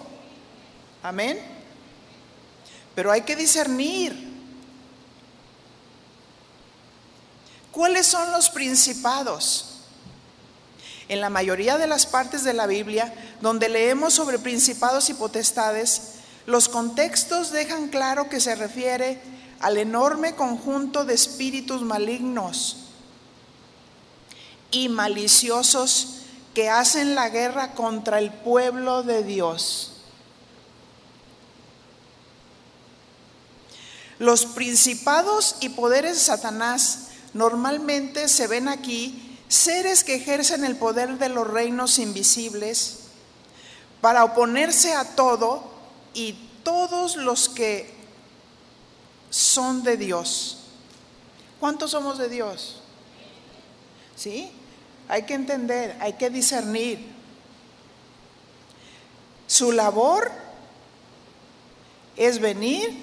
[1.03, 1.39] Amén.
[2.95, 4.33] Pero hay que discernir.
[7.71, 9.69] ¿Cuáles son los principados?
[11.09, 16.15] En la mayoría de las partes de la Biblia donde leemos sobre principados y potestades,
[16.47, 19.21] los contextos dejan claro que se refiere
[19.63, 22.77] al enorme conjunto de espíritus malignos
[24.73, 26.19] y maliciosos
[26.53, 29.93] que hacen la guerra contra el pueblo de Dios.
[34.19, 41.19] Los principados y poderes de Satanás normalmente se ven aquí seres que ejercen el poder
[41.19, 42.99] de los reinos invisibles
[44.01, 45.71] para oponerse a todo
[46.15, 46.33] y
[46.63, 47.92] todos los que
[49.33, 50.59] son de Dios.
[51.59, 52.83] ¿Cuántos somos de Dios?
[54.15, 54.53] ¿Sí?
[55.09, 57.13] Hay que entender, hay que discernir.
[59.47, 60.31] Su labor
[62.15, 63.03] es venir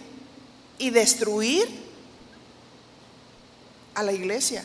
[0.78, 1.68] y destruir
[3.96, 4.64] a la iglesia.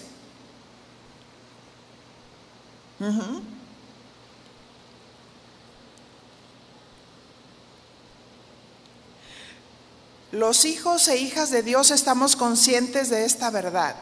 [10.34, 13.94] Los hijos e hijas de Dios estamos conscientes de esta verdad,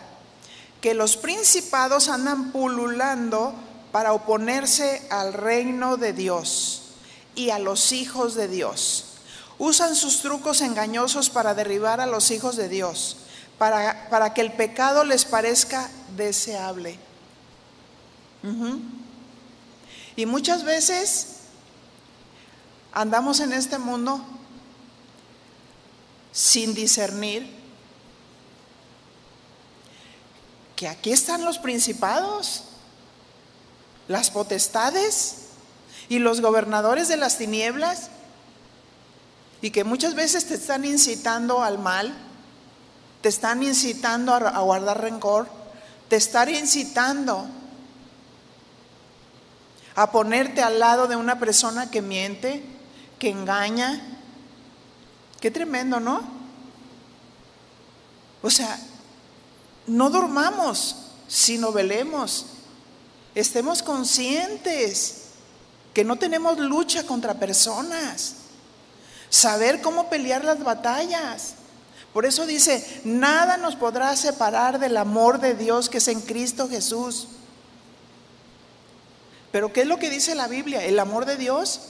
[0.81, 3.53] que los principados andan pululando
[3.93, 6.79] para oponerse al reino de Dios.
[7.35, 9.05] y a los hijos de Dios.
[9.59, 13.17] Usan sus trucos engañosos para derribar a los hijos de Dios,
[13.57, 16.99] para, para que el pecado les parezca deseable.
[20.15, 21.37] Y muchas veces
[22.93, 24.23] andamos en este mundo
[26.33, 27.49] sin discernir
[30.75, 32.65] que aquí están los principados,
[34.09, 35.37] las potestades
[36.09, 38.09] y los gobernadores de las tinieblas
[39.61, 42.13] y que muchas veces te están incitando al mal,
[43.21, 45.47] te están incitando a, guardar rencor,
[46.09, 47.47] te están incitando
[49.95, 52.65] a ponerte al lado de una persona que miente,
[53.21, 54.03] que engaña.
[55.43, 56.23] Qué tremendo, ¿no?
[58.43, 58.79] O sea,
[59.89, 60.95] no dormamos,
[61.27, 62.47] sino velemos.
[63.35, 65.23] Estemos conscientes
[65.93, 68.37] que no tenemos lucha contra personas.
[69.31, 71.55] Saber cómo pelear las batallas.
[72.13, 76.69] Por eso dice, nada nos podrá separar del amor de Dios que es en Cristo
[76.69, 77.27] Jesús.
[79.51, 80.85] Pero ¿qué es lo que dice la Biblia?
[80.85, 81.81] El amor de Dios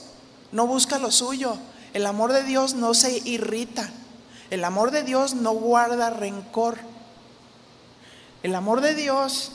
[0.51, 1.55] no busca lo suyo.
[1.93, 3.89] El amor de Dios no se irrita.
[4.49, 6.77] El amor de Dios no guarda rencor.
[8.41, 9.51] El amor de Dios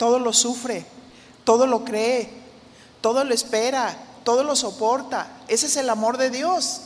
[0.00, 0.86] todo lo sufre,
[1.44, 2.30] todo lo cree,
[3.02, 3.94] todo lo espera,
[4.24, 5.28] todo lo soporta.
[5.46, 6.80] Ese es el amor de Dios.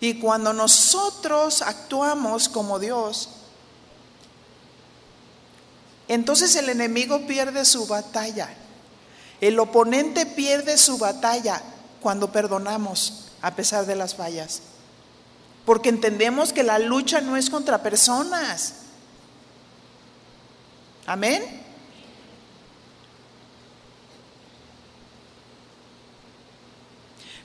[0.00, 3.28] Y cuando nosotros actuamos como Dios,
[6.08, 8.48] entonces el enemigo pierde su batalla.
[9.40, 11.62] El oponente pierde su batalla
[12.00, 14.62] cuando perdonamos a pesar de las fallas.
[15.64, 18.74] Porque entendemos que la lucha no es contra personas.
[21.06, 21.64] Amén.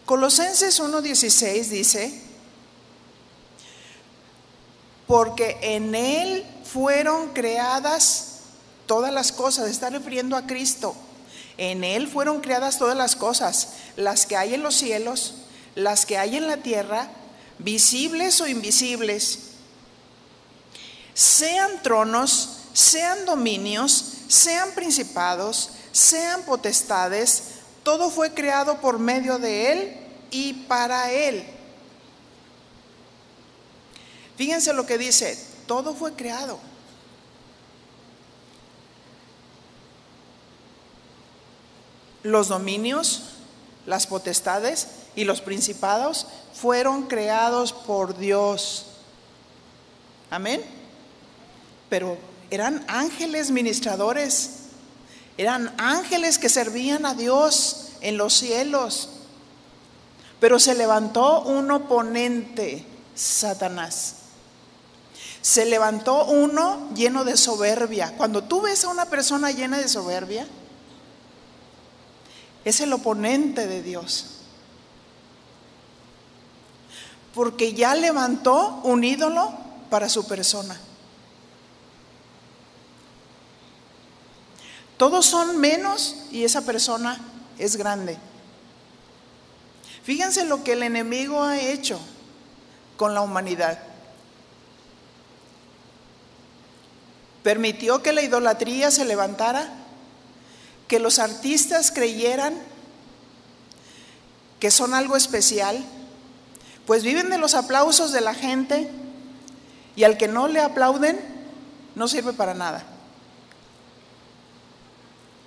[0.05, 2.21] Colosenses 1.16 dice,
[5.07, 8.39] porque en Él fueron creadas
[8.87, 10.95] todas las cosas, está refiriendo a Cristo.
[11.61, 15.35] En Él fueron creadas todas las cosas, las que hay en los cielos,
[15.75, 17.07] las que hay en la tierra,
[17.59, 19.51] visibles o invisibles,
[21.13, 27.43] sean tronos, sean dominios, sean principados, sean potestades,
[27.83, 29.97] todo fue creado por medio de Él
[30.31, 31.45] y para Él.
[34.35, 35.37] Fíjense lo que dice,
[35.67, 36.57] todo fue creado.
[42.23, 43.23] Los dominios,
[43.85, 48.85] las potestades y los principados fueron creados por Dios.
[50.29, 50.63] Amén.
[51.89, 52.17] Pero
[52.49, 54.51] eran ángeles ministradores,
[55.37, 59.09] eran ángeles que servían a Dios en los cielos.
[60.39, 64.15] Pero se levantó un oponente, Satanás.
[65.41, 68.13] Se levantó uno lleno de soberbia.
[68.17, 70.47] Cuando tú ves a una persona llena de soberbia,
[72.65, 74.27] es el oponente de Dios.
[77.33, 79.53] Porque ya levantó un ídolo
[79.89, 80.77] para su persona.
[84.97, 87.19] Todos son menos y esa persona
[87.57, 88.17] es grande.
[90.03, 91.99] Fíjense lo que el enemigo ha hecho
[92.97, 93.79] con la humanidad.
[97.41, 99.80] Permitió que la idolatría se levantara
[100.91, 102.53] que los artistas creyeran
[104.59, 105.81] que son algo especial,
[106.85, 108.91] pues viven de los aplausos de la gente
[109.95, 111.17] y al que no le aplauden
[111.95, 112.83] no sirve para nada.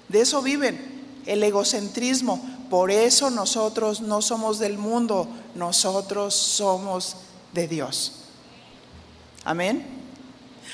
[0.08, 2.40] De eso viven, el egocentrismo.
[2.70, 7.18] Por eso nosotros no somos del mundo, nosotros somos
[7.52, 8.12] de Dios.
[9.44, 9.84] Amén.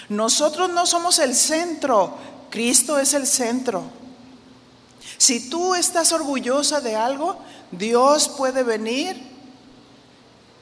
[0.08, 2.14] Nosotros no somos el centro,
[2.50, 3.98] Cristo es el centro.
[5.20, 7.36] Si tú estás orgullosa de algo,
[7.72, 9.20] Dios puede venir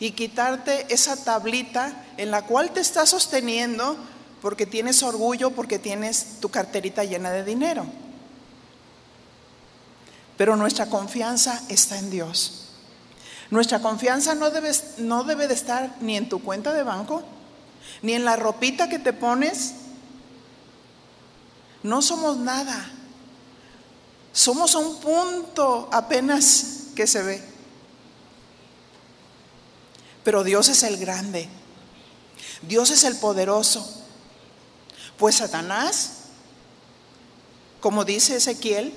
[0.01, 3.97] y quitarte esa tablita en la cual te estás sosteniendo
[4.43, 7.87] porque tienes orgullo, porque tienes tu carterita llena de dinero.
[10.37, 12.71] Pero nuestra confianza está en Dios.
[13.51, 17.23] Nuestra confianza no debe, no debe de estar ni en tu cuenta de banco,
[18.03, 19.75] ni en la ropita que te pones.
[21.85, 22.98] No somos nada.
[24.39, 27.43] Somos un punto apenas que se ve.
[30.23, 31.49] Pero Dios es el grande.
[32.63, 33.85] Dios es el poderoso.
[35.17, 36.19] Pues Satanás,
[37.81, 38.95] como dice Ezequiel,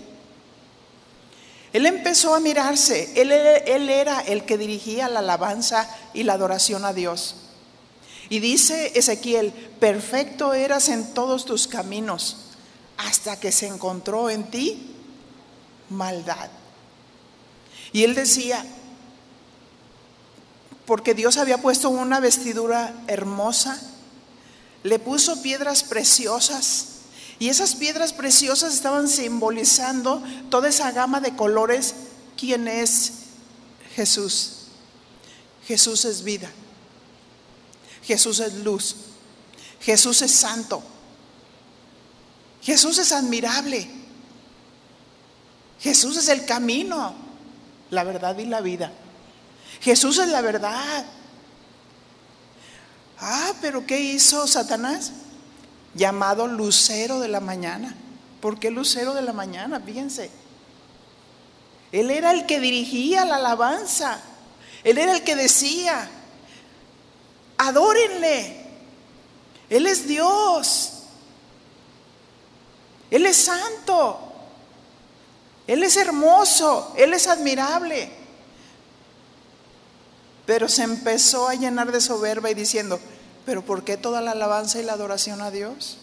[1.74, 6.86] Él empezó a mirarse, él, él, era el que dirigía la alabanza y la adoración
[6.86, 7.34] a Dios.
[8.30, 12.38] Y dice Ezequiel, perfecto eras en todos tus caminos,
[12.98, 14.92] hasta que se encontró en ti
[15.92, 16.50] maldad.
[17.94, 18.66] Y él decía,
[20.86, 23.80] porque Dios había puesto una vestidura hermosa,
[24.84, 26.88] le puso piedras preciosas,
[27.42, 31.96] y esas piedras preciosas estaban simbolizando toda esa gama de colores.
[32.38, 33.14] ¿Quién es
[33.96, 34.68] Jesús?
[35.66, 36.52] Jesús es vida.
[38.04, 38.96] Jesús es luz.
[39.80, 40.84] Jesús es santo.
[42.62, 43.90] Jesús es admirable.
[45.82, 47.14] Jesús es el camino,
[47.90, 48.92] la verdad y la vida.
[49.82, 51.06] Jesús es la verdad.
[53.20, 55.12] Ah, pero ¿qué hizo Satanás?
[55.94, 57.96] llamado Lucero de la Mañana.
[58.40, 59.80] ¿Por qué Lucero de la Mañana?
[59.80, 60.30] Fíjense.
[61.92, 64.22] Él era el que dirigía la alabanza.
[64.84, 66.10] Él era el que decía,
[67.58, 68.66] adórenle.
[69.70, 71.04] Él es Dios.
[73.10, 74.31] Él es santo.
[75.72, 76.94] Él es hermoso.
[76.98, 78.12] Él es admirable.
[80.46, 83.00] Pero se empezó a llenar de soberba y diciendo,
[83.46, 85.98] pero ¿por qué toda la alabanza y la adoración a Dios?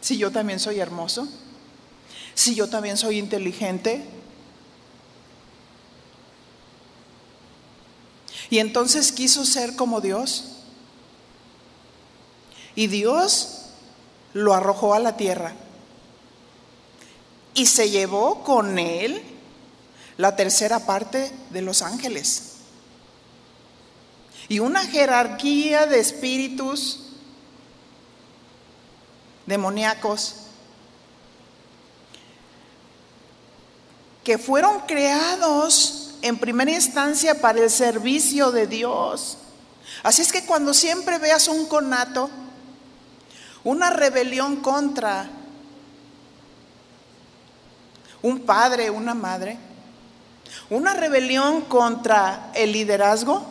[0.00, 1.28] Si yo también soy hermoso,
[2.34, 4.04] si yo también soy inteligente.
[8.50, 10.56] Y entonces quiso ser como Dios.
[12.74, 13.66] Y Dios
[14.32, 15.54] lo arrojó a la tierra.
[17.58, 19.20] Y se llevó con él
[20.16, 22.52] la tercera parte de los ángeles
[24.48, 27.00] y una jerarquía de espíritus
[29.44, 30.36] demoníacos
[34.22, 39.36] que fueron creados en primera instancia para el servicio de Dios.
[40.04, 42.30] Así es que cuando siempre veas un conato,
[43.64, 45.28] una rebelión contra
[48.22, 49.58] un padre, una madre,
[50.70, 53.44] una rebelión contra el liderazgo,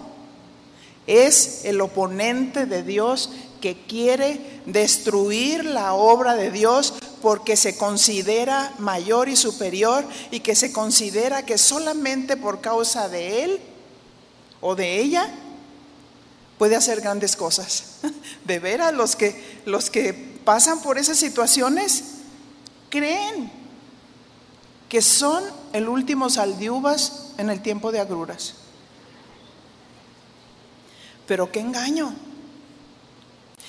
[1.05, 3.29] es el oponente de Dios
[3.61, 10.55] que quiere destruir la obra de Dios porque se considera mayor y superior y que
[10.55, 13.59] se considera que solamente por causa de él
[14.61, 15.29] o de ella
[16.57, 17.95] puede hacer grandes cosas.
[18.45, 22.03] De veras, los que, los que pasan por esas situaciones
[22.89, 23.51] creen
[24.89, 28.53] que son el último saldiuvas en el tiempo de agruras.
[31.25, 32.15] Pero qué engaño.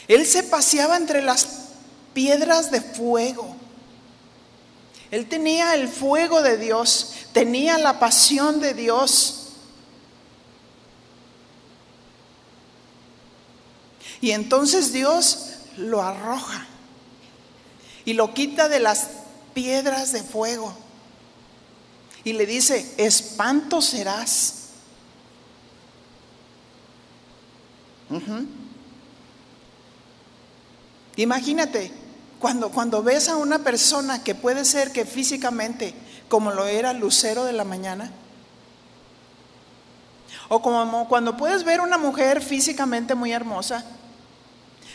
[0.06, 1.48] Él se paseaba entre las
[2.14, 3.56] piedras de fuego.
[5.10, 9.48] Él tenía el fuego de Dios, tenía la pasión de Dios.
[14.20, 16.66] Y entonces Dios lo arroja
[18.04, 19.08] y lo quita de las
[19.54, 20.74] piedras de fuego.
[22.24, 24.58] Y le dice, espanto serás
[31.16, 31.90] Imagínate,
[32.38, 35.94] cuando, cuando ves a una persona que puede ser que físicamente,
[36.28, 38.12] como lo era Lucero de la mañana,
[40.48, 43.84] o como cuando puedes ver una mujer físicamente muy hermosa,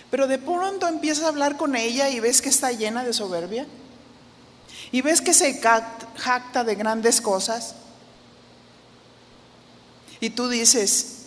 [0.09, 3.67] pero de pronto empiezas a hablar con ella y ves que está llena de soberbia,
[4.93, 7.75] y ves que se jacta de grandes cosas,
[10.21, 11.23] y tú dices,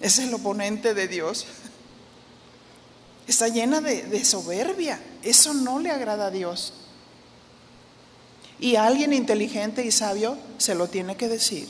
[0.00, 1.46] es el oponente de Dios.
[3.26, 5.00] Está llena de, soberbia.
[5.22, 6.72] Eso no le agrada a Dios.
[8.60, 11.68] Y alguien inteligente y sabio se lo tiene que decir.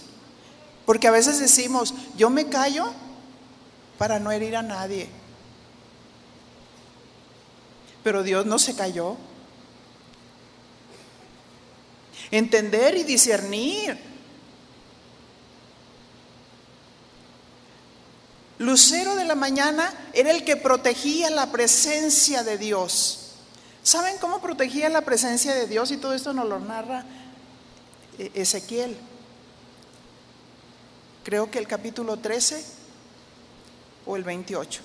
[0.84, 2.92] Porque a veces decimos, yo me callo
[3.96, 5.08] para no herir a nadie.
[8.06, 9.16] Pero Dios no se cayó.
[12.30, 13.98] Entender y discernir
[18.58, 23.32] Lucero de la mañana era el que protegía la presencia de Dios.
[23.82, 25.90] ¿Saben cómo protegía la presencia de Dios?
[25.90, 27.04] Y todo esto nos lo narra
[28.20, 28.96] eh, Ezequiel.
[31.24, 32.64] Creo que el capítulo 13
[34.06, 34.80] o el 28.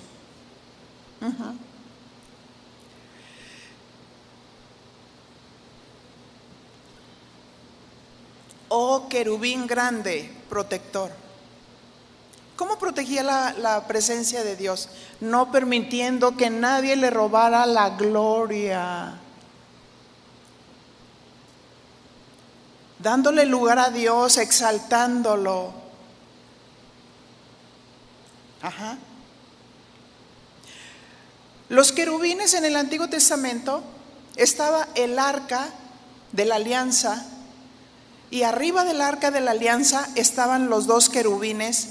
[8.74, 11.10] Oh querubín grande, protector.
[12.56, 14.88] ¿Cómo protegía la, presencia de Dios?
[15.20, 19.18] No permitiendo que nadie le robara la gloria.
[22.98, 25.74] dándole lugar a Dios, exaltándolo.
[28.62, 28.96] Ajá.
[31.68, 33.82] Los querubines en el Antiguo Testamento
[34.36, 35.68] estaba el arca
[36.30, 37.26] de la alianza
[38.32, 41.88] y arriba del arca de la alianza estaban los dos querubines,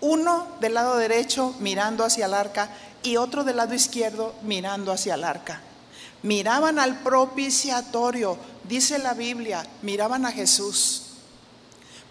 [0.00, 2.70] uno del lado derecho mirando hacia el arca
[3.02, 5.60] y otro del lado izquierdo mirando hacia el arca.
[6.22, 11.14] Miraban al propiciatorio, dice la Biblia, miraban a Jesús,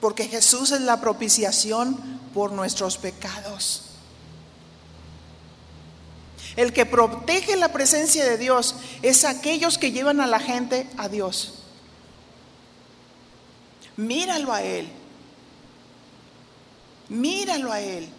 [0.02, 1.96] porque Jesús es la propiciación
[2.34, 3.84] por nuestros pecados.
[6.58, 11.08] El que protege la presencia de Dios es aquellos que llevan a la gente a
[11.08, 11.61] Dios.
[14.02, 14.90] Míralo a Él.
[17.10, 18.10] Míralo a Él.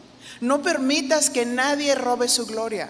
[0.41, 2.89] No permitas que nadie robe su gloria.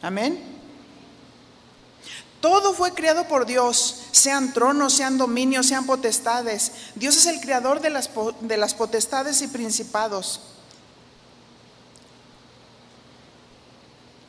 [0.00, 0.42] Amén.
[2.40, 6.72] Todo fue creado por Dios, sean tronos, sean dominios, sean potestades.
[6.94, 8.08] Dios es el creador de las,
[8.40, 10.40] de las potestades y principados.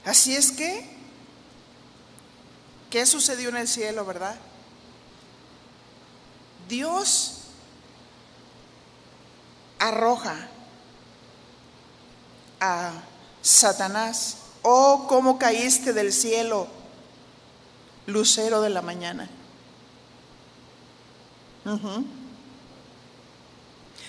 [0.03, 0.89] Así es que,
[2.89, 4.35] ¿qué sucedió en el cielo, verdad?
[6.71, 7.33] Dios
[9.77, 10.47] arroja
[12.61, 12.93] a
[13.41, 16.67] Satanás, oh, cómo caíste del cielo,
[18.05, 19.29] lucero de la mañana.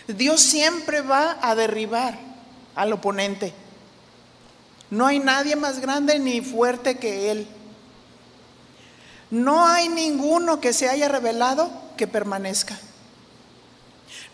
[0.07, 2.17] Dios siempre va a derribar
[2.77, 3.53] al oponente.
[4.89, 7.49] No hay nadie más grande ni fuerte que Él.
[9.33, 12.79] No hay ninguno que se haya revelado que permanezca.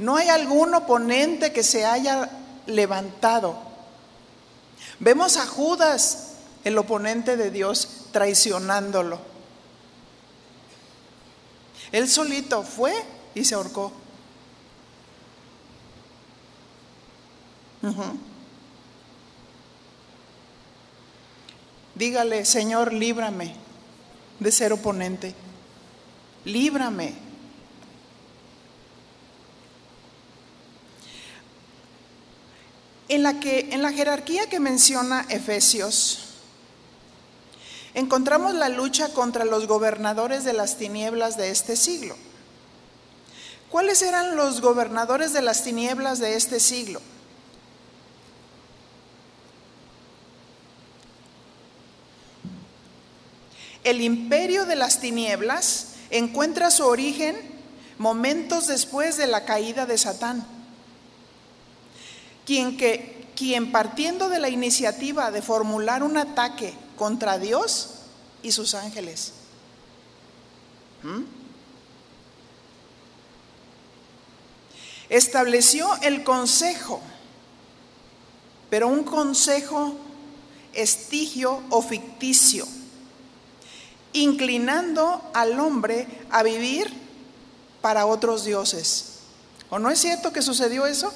[0.01, 2.29] No hay algún oponente que se haya
[2.67, 3.57] levantado.
[4.99, 6.33] Vemos a Judas,
[6.65, 9.21] el oponente de Dios, traicionándolo.
[11.93, 12.93] Él solito fue
[13.37, 13.93] y se ahorcó.
[21.95, 23.68] Dígale, Señor, líbrame
[24.41, 25.35] de ser oponente.
[26.45, 27.15] Líbrame.
[33.09, 36.21] En la, que, en la jerarquía que menciona Efesios,
[37.95, 42.15] encontramos la lucha contra los gobernadores de las tinieblas de este siglo.
[43.71, 47.01] ¿Cuáles eran los gobernadores de las tinieblas de este siglo?
[53.89, 57.35] El imperio de las tinieblas encuentra su origen
[57.97, 60.47] momentos después de la caída de Satán,
[62.45, 67.95] quien, que, quien partiendo de la iniciativa de formular un ataque contra Dios
[68.43, 69.33] y sus ángeles.
[75.09, 77.01] Estableció el consejo,
[78.69, 79.95] pero un consejo
[80.75, 82.69] estigio o ficticio
[84.23, 86.93] inclinando al hombre a vivir
[87.81, 89.21] para otros dioses.
[89.71, 91.13] ¿O no es cierto que sucedió eso?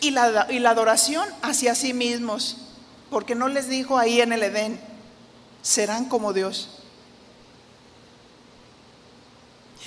[0.00, 2.56] Y la, y la adoración hacia sí mismos,
[3.10, 4.80] porque no les dijo ahí en el Edén,
[5.62, 6.80] serán como Dios.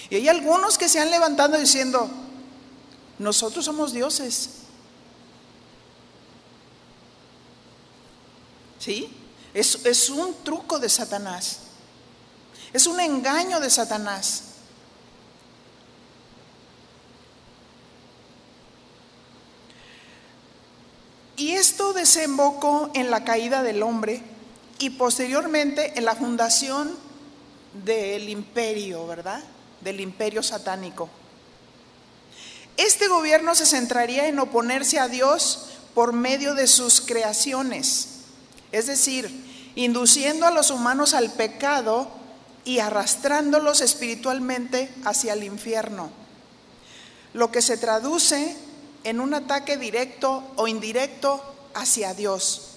[0.09, 2.09] Y hay algunos que se han levantado diciendo,
[3.17, 4.49] nosotros somos dioses.
[8.78, 9.22] ¿Sí?
[9.53, 11.59] Es, un truco de Satanás.
[12.71, 14.43] Es un engaño de Satanás.
[21.37, 24.23] Y esto desembocó en la caída del hombre
[24.79, 26.95] y posteriormente en la fundación
[27.85, 29.43] del imperio, ¿verdad?
[29.81, 31.09] Del imperio satánico.
[32.77, 38.12] Este gobierno se centraría en oponerse a Dios por medio de sus creaciones
[38.74, 39.30] es decir,
[39.76, 42.09] induciendo a los humanos al pecado
[42.65, 46.09] y arrastrándolos espiritualmente hacia el infierno,
[47.34, 48.57] lo que se traduce
[49.03, 51.41] en un ataque directo o indirecto
[51.76, 52.71] hacia Dios.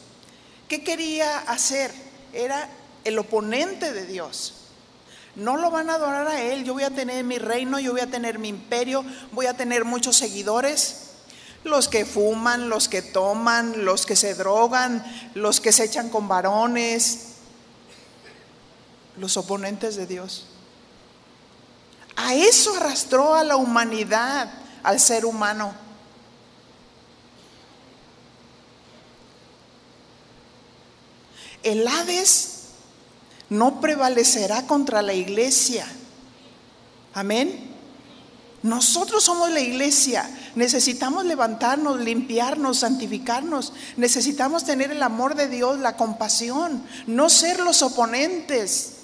[0.69, 1.91] ¿Qué quería hacer?
[2.35, 2.69] Era
[3.05, 4.53] el oponente de Dios.
[5.35, 8.03] No lo van a adorar a Él, yo voy a tener mi reino, yo voy
[8.03, 11.06] a tener mi imperio, voy a tener muchos seguidores
[11.67, 15.05] los que fuman, los que toman, los que se drogan,
[15.35, 17.35] los que se echan con varones,
[19.19, 20.47] los oponentes de Dios.
[22.17, 24.51] A eso arrastró a la humanidad,
[24.83, 25.75] al ser humano.
[31.63, 32.69] El Hades
[33.51, 35.87] no prevalecerá contra la iglesia.
[37.13, 37.75] Amén.
[38.63, 40.29] Nosotros somos la iglesia.
[40.57, 43.75] Necesitamos levantarnos, limpiarnos, santificarnos.
[43.99, 48.95] Necesitamos tener el amor de Dios, la compasión, no ser los oponentes,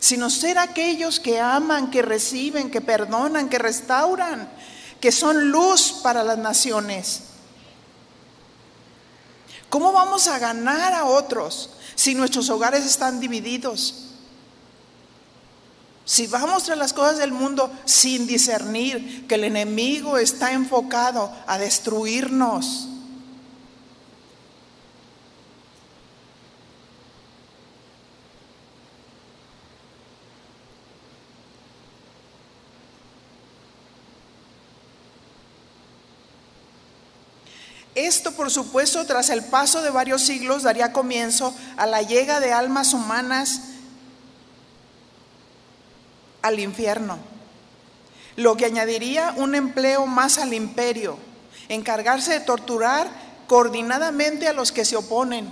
[0.00, 4.48] sino ser aquellos que aman, que reciben, que perdonan, que restauran,
[5.00, 7.24] que son luz para las naciones.
[9.68, 14.07] ¿Cómo vamos a ganar a otros si nuestros hogares están divididos?
[16.18, 21.58] Si vamos tras las cosas del mundo sin discernir que el enemigo está enfocado a
[21.58, 22.88] destruirnos.
[37.94, 42.52] Esto, por supuesto, tras el paso de varios siglos, daría comienzo a la llegada de
[42.52, 43.60] almas humanas
[46.42, 47.18] al infierno,
[48.36, 51.18] lo que añadiría un empleo más al imperio,
[51.68, 53.08] encargarse de torturar
[53.46, 55.48] coordinadamente a los que se oponen.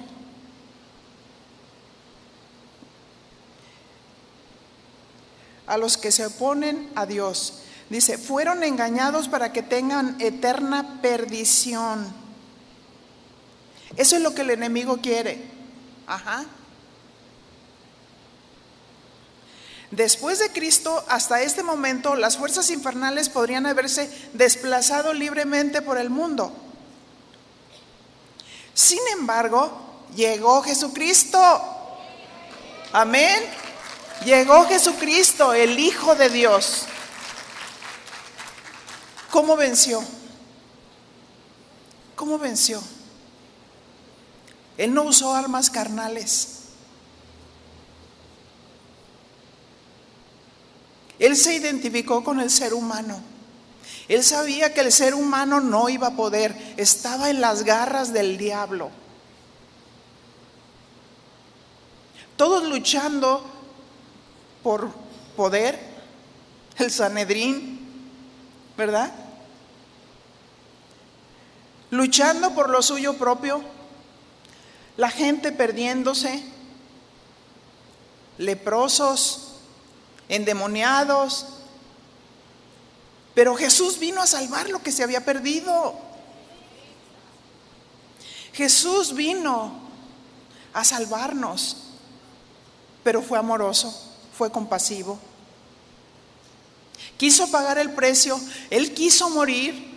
[5.67, 7.63] A los que se oponen a Dios.
[7.91, 12.07] Dice, fueron engañados para que tengan eterna perdición.
[13.97, 15.43] Eso es lo que el enemigo quiere.
[16.07, 16.45] Ajá.
[19.91, 26.11] Después de Cristo, hasta este momento, las fuerzas infernales podrían haberse desplazado libremente por el
[26.11, 26.53] mundo.
[28.75, 31.39] Sin embargo, llegó Jesucristo.
[32.93, 33.43] Amén.
[34.25, 36.87] Llegó Jesucristo, el Hijo de Dios.
[39.31, 40.03] ¿Cómo venció?
[42.17, 42.83] ¿Cómo venció?
[44.79, 46.56] Él no usó armas carnales.
[51.19, 53.21] Él se identificó con el ser humano.
[54.09, 58.39] Él sabía que el ser humano no iba a poder, estaba en las garras del
[58.39, 58.91] diablo.
[62.37, 63.45] Todos luchando
[64.63, 64.91] por
[65.37, 65.79] poder,
[66.79, 67.81] el Sanedrín,
[68.77, 69.13] ¿verdad?
[71.91, 73.63] Luchando por lo suyo propio,
[74.97, 76.43] la gente perdiéndose,
[78.39, 79.56] leprosos,
[80.29, 81.47] endemoniados.
[83.35, 85.95] Pero Jesús vino a salvar lo que se había perdido.
[88.53, 89.73] Jesús vino
[90.73, 91.77] a salvarnos,
[93.05, 93.95] pero fue amoroso,
[94.37, 95.19] fue compasivo.
[97.19, 99.95] Quiso pagar el precio, Él quiso morir.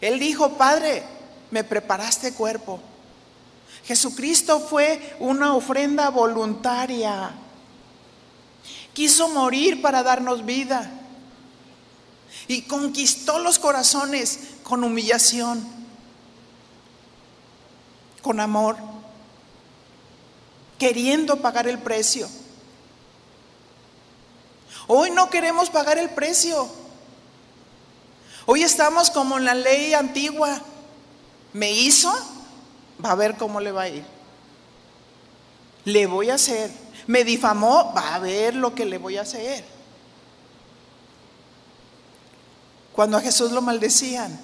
[0.00, 1.02] Él dijo, Padre,
[1.50, 2.80] me preparaste cuerpo.
[3.84, 7.32] Jesucristo fue una ofrenda voluntaria.
[8.94, 10.90] Quiso morir para darnos vida.
[12.48, 15.64] Y conquistó los corazones con humillación,
[18.20, 18.76] con amor,
[20.78, 22.28] queriendo pagar el precio.
[24.88, 26.68] Hoy no queremos pagar el precio.
[28.46, 30.60] Hoy estamos como en la ley antigua.
[31.52, 32.12] Me hizo,
[33.04, 34.04] va a ver cómo le va a ir.
[35.84, 39.64] Le voy a hacer me difamó, va a ver lo que le voy a hacer.
[42.92, 44.38] Cuando a Jesús lo maldecían,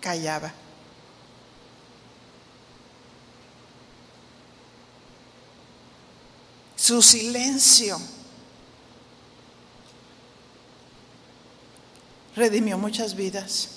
[0.00, 0.52] callaba.
[6.76, 8.00] Su silencio
[12.34, 13.76] redimió muchas vidas.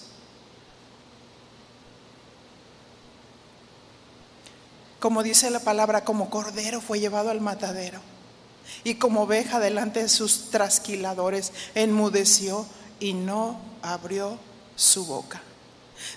[4.99, 8.12] Como dice la palabra, como cordero fue llevado al matadero
[8.83, 12.65] y como oveja delante de sus trasquiladores, enmudeció
[12.99, 14.37] y no abrió
[14.75, 15.41] su boca.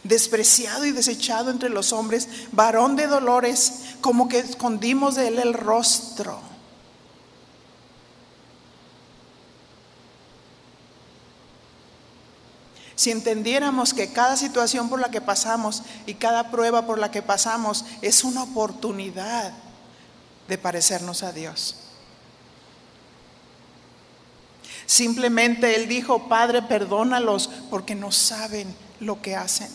[0.03, 5.55] Despreciado y desechado entre los hombres, varón de dolores, como que escondimos de él el
[5.55, 6.41] rostro.
[12.97, 17.23] Si entendiéramos que cada situación por la que pasamos y cada prueba por la que
[17.23, 19.53] pasamos es una oportunidad
[20.49, 21.86] de parecernos a Dios.
[24.87, 29.69] Simplemente Él dijo, Padre, perdónalos porque no saben lo que hacen.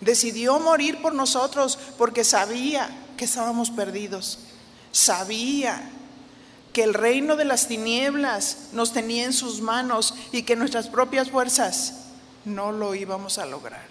[0.00, 4.38] Decidió morir por nosotros porque sabía que estábamos perdidos.
[4.92, 5.90] Sabía
[6.72, 11.30] que el reino de las tinieblas nos tenía en sus manos y que nuestras propias
[11.30, 11.94] fuerzas
[12.44, 13.88] no lo íbamos a lograr.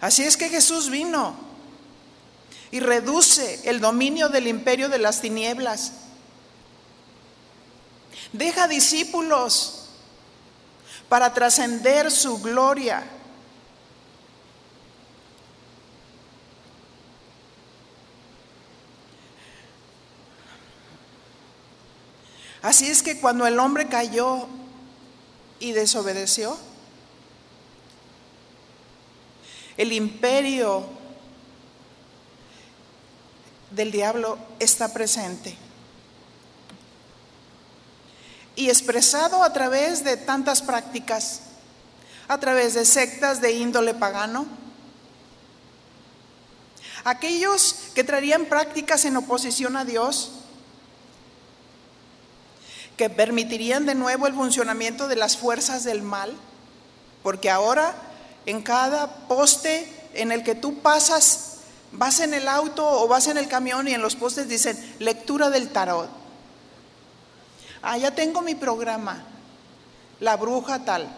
[0.00, 1.49] Así es que Jesús vino
[2.70, 5.92] y reduce el dominio del imperio de las tinieblas.
[8.32, 9.88] Deja discípulos
[11.08, 13.04] para trascender su gloria.
[22.62, 24.46] Así es que cuando el hombre cayó
[25.58, 26.56] y desobedeció,
[29.76, 30.99] el imperio
[33.70, 35.56] del diablo está presente
[38.60, 41.40] y expresado a través de tantas prácticas,
[42.28, 44.46] a través de sectas de índole pagano.
[47.04, 50.32] Aquellos que traerían prácticas en oposición a Dios,
[52.98, 56.36] que permitirían de nuevo el funcionamiento de las fuerzas del mal,
[57.22, 57.94] porque ahora
[58.44, 61.49] en cada poste en el que tú pasas,
[61.92, 65.50] vas en el auto o vas en el camión y en los postes dicen lectura
[65.50, 66.08] del tarot.
[67.82, 69.24] Ah, ya tengo mi programa,
[70.20, 71.08] la bruja tal.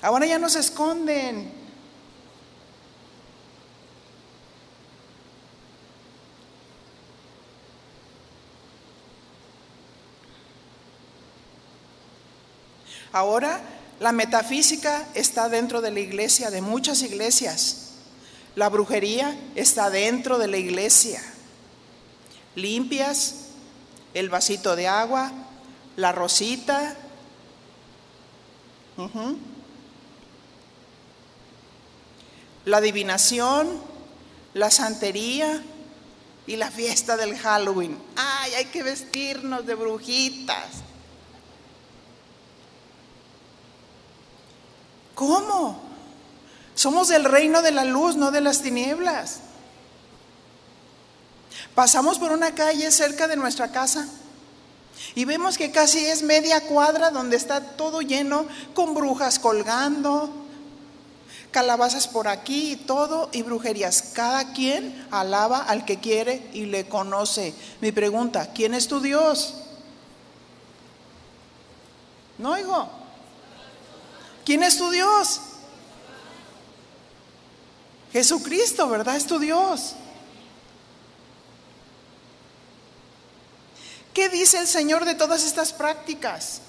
[0.00, 1.58] Ahora ya no se esconden.
[13.12, 13.60] Ahora
[14.00, 17.87] la metafísica está dentro de la iglesia, de muchas iglesias.
[18.58, 21.22] La brujería está dentro de la iglesia.
[22.56, 23.50] Limpias,
[24.14, 25.30] el vasito de agua,
[25.94, 26.96] la rosita.
[32.64, 33.80] La adivinación,
[34.54, 35.62] la santería
[36.48, 37.96] y la fiesta del Halloween.
[38.16, 40.82] ¡Ay, hay que vestirnos de brujitas!
[45.14, 45.87] ¿Cómo?
[46.78, 49.40] Somos del reino de la luz, no de las tinieblas.
[51.74, 54.06] Pasamos por una calle cerca de nuestra casa
[55.16, 60.30] y vemos que casi es media cuadra donde está todo lleno con brujas colgando,
[61.50, 64.10] calabazas por aquí y todo y brujerías.
[64.14, 67.54] Cada quien alaba al que quiere y le conoce.
[67.80, 69.54] Mi pregunta, ¿quién es tu Dios?
[72.38, 72.88] No oigo.
[74.44, 75.40] ¿Quién es tu Dios?
[78.18, 79.14] Jesucristo, ¿verdad?
[79.14, 79.94] Es tu Dios.
[84.12, 86.62] ¿Qué dice el Señor de todas estas prácticas?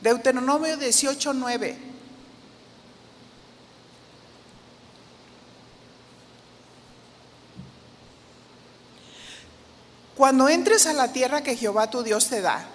[0.00, 1.76] Deuteronomio 18:9.
[10.16, 12.68] Cuando entres a la tierra que Jehová tu Dios te da,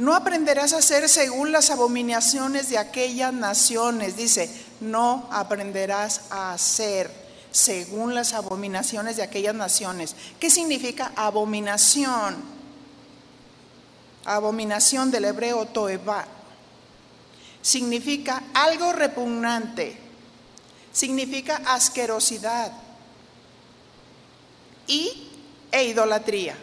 [0.00, 4.16] no aprenderás a hacer según las abominaciones de aquellas naciones.
[4.16, 7.10] Dice, no aprenderás a hacer
[7.50, 10.16] según las abominaciones de aquellas naciones.
[10.40, 12.34] ¿Qué significa abominación?
[14.24, 16.26] Abominación del hebreo toeba.
[17.60, 19.98] Significa algo repugnante.
[20.94, 22.72] Significa asquerosidad
[24.86, 25.28] y
[25.70, 26.56] e idolatría.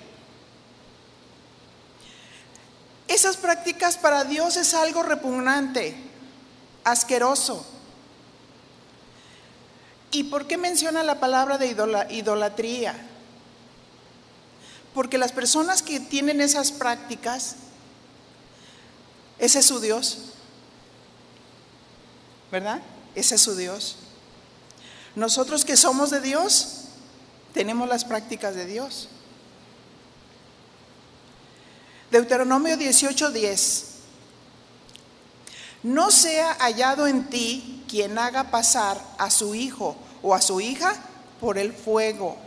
[3.07, 5.95] Esas prácticas para Dios es algo repugnante,
[6.83, 7.65] asqueroso.
[10.11, 11.75] ¿Y por qué menciona la palabra de
[12.09, 12.95] idolatría?
[14.93, 17.55] Porque las personas que tienen esas prácticas,
[19.37, 20.19] ese es su Dios.
[22.51, 22.81] ¿Verdad?
[23.15, 23.97] Ese es su Dios.
[25.15, 26.85] Nosotros que somos de Dios,
[27.53, 29.09] tenemos las prácticas de Dios.
[32.11, 33.83] Deuteronomio 18:10.
[35.83, 40.95] No sea hallado en ti quien haga pasar a su hijo o a su hija
[41.39, 42.37] por el fuego,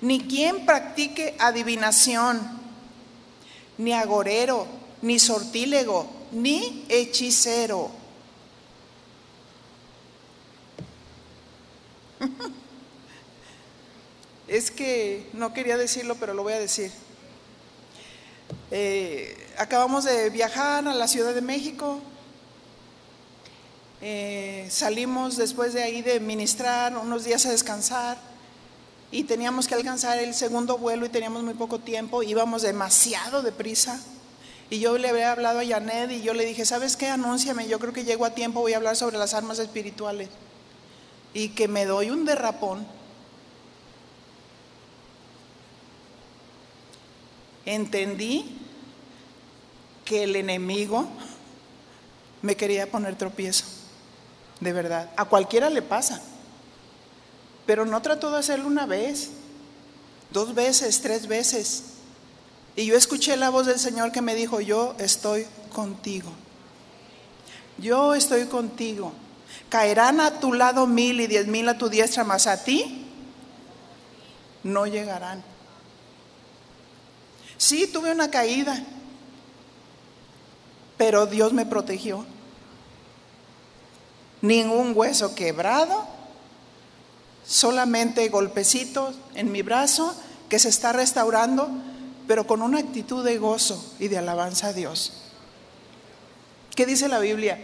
[0.00, 2.40] ni quien practique adivinación,
[3.78, 4.66] ni agorero,
[5.00, 7.90] ni sortílego, ni hechicero.
[14.48, 16.92] Es que no quería decirlo, pero lo voy a decir.
[18.74, 22.00] Eh, acabamos de viajar a la Ciudad de México.
[24.00, 28.16] Eh, salimos después de ahí de ministrar unos días a descansar
[29.10, 34.00] y teníamos que alcanzar el segundo vuelo y teníamos muy poco tiempo, íbamos demasiado deprisa.
[34.70, 37.08] Y yo le había hablado a Janet y yo le dije, ¿sabes qué?
[37.08, 40.30] Anúnciame, yo creo que llego a tiempo, voy a hablar sobre las armas espirituales.
[41.34, 42.86] Y que me doy un derrapón.
[47.66, 48.61] Entendí
[50.04, 51.06] que el enemigo
[52.42, 53.64] me quería poner tropiezo,
[54.60, 55.10] de verdad.
[55.16, 56.20] A cualquiera le pasa.
[57.66, 59.30] Pero no trató de hacerlo una vez,
[60.30, 61.84] dos veces, tres veces.
[62.74, 66.30] Y yo escuché la voz del Señor que me dijo, yo estoy contigo.
[67.78, 69.12] Yo estoy contigo.
[69.68, 73.06] Caerán a tu lado mil y diez mil a tu diestra, mas a ti
[74.62, 75.42] no llegarán.
[77.56, 78.82] Sí, tuve una caída,
[81.02, 82.24] pero Dios me protegió.
[84.40, 86.06] Ningún hueso quebrado,
[87.44, 90.14] solamente golpecitos en mi brazo
[90.48, 91.68] que se está restaurando,
[92.28, 95.14] pero con una actitud de gozo y de alabanza a Dios.
[96.76, 97.58] ¿Qué dice la Biblia?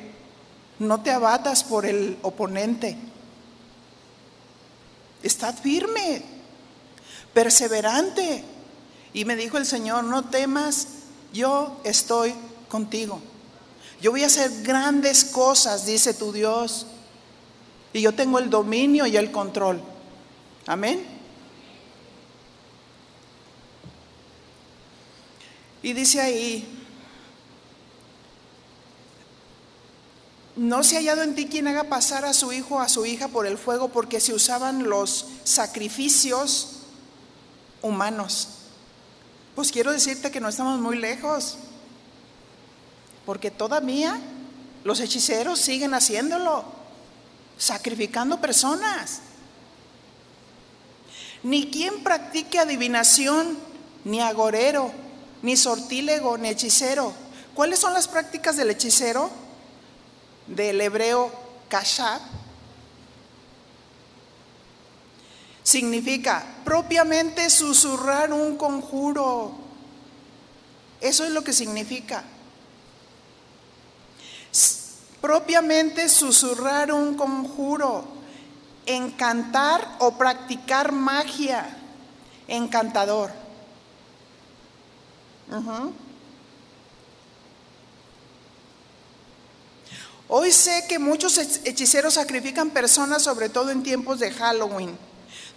[0.80, 2.96] No te abatas por el oponente.
[5.22, 6.24] Estad firme,
[7.32, 8.42] perseverante.
[9.12, 10.88] Y me dijo el Señor, no temas,
[11.32, 12.34] yo estoy
[12.68, 13.20] contigo.
[14.00, 16.86] Yo voy a hacer grandes cosas, dice tu Dios.
[17.92, 19.82] Y yo tengo el dominio y el control.
[20.66, 21.04] Amén.
[25.82, 26.78] Y dice ahí,
[30.56, 33.06] no se ha hallado en ti quien haga pasar a su hijo o a su
[33.06, 36.80] hija por el fuego, porque se usaban los sacrificios
[37.80, 38.48] humanos.
[39.54, 41.56] Pues quiero decirte que no estamos muy lejos,
[43.28, 44.18] porque todavía
[44.84, 46.64] los hechiceros siguen haciéndolo,
[47.58, 49.20] sacrificando personas.
[51.42, 53.58] Ni quien practique adivinación,
[54.06, 54.90] ni agorero,
[55.42, 57.12] ni sortílego, ni hechicero.
[57.52, 59.30] ¿Cuáles son las prácticas del hechicero?
[60.46, 61.30] del hebreo
[61.68, 62.22] kashab,
[65.62, 69.52] significa propiamente susurrar un conjuro.
[71.02, 72.24] Eso es lo que significa.
[75.20, 78.04] Propiamente susurrar un conjuro,
[78.86, 81.76] encantar o practicar magia,
[82.46, 83.30] encantador.
[90.28, 94.96] Hoy sé que muchos hechiceros sacrifican personas, sobre todo en tiempos de Halloween,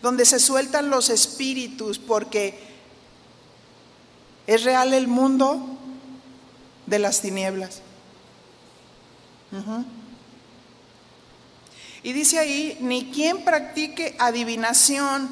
[0.02, 2.58] donde se sueltan los espíritus, porque
[4.48, 5.62] es real el mundo
[6.88, 7.82] de las tinieblas.
[12.04, 15.32] Y dice ahí, ni quien practique adivinación,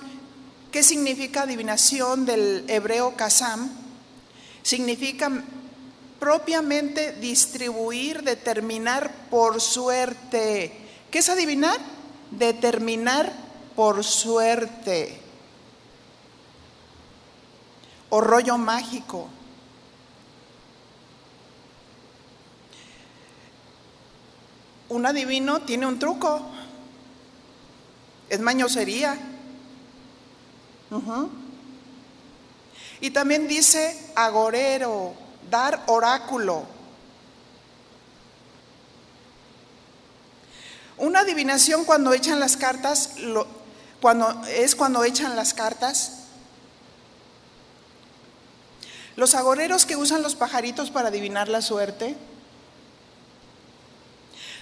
[0.71, 3.71] ¿qué significa adivinación del hebreo kasam?
[4.61, 5.31] Significa
[6.19, 10.73] propiamente distribuir, determinar por suerte.
[11.09, 11.77] ¿Qué es adivinar?
[12.29, 13.31] Determinar
[13.75, 15.19] por suerte.
[18.09, 19.29] O rollo mágico.
[24.89, 26.41] Un adivino tiene un truco.
[28.27, 29.17] Es mañosería.
[33.01, 35.13] Y también dice agorero
[35.49, 36.65] dar oráculo.
[40.97, 43.11] Una adivinación cuando echan las cartas,
[44.01, 46.13] cuando, es cuando echan las cartas.
[49.15, 52.17] Los agoreros que usan los pajaritos para adivinar la suerte.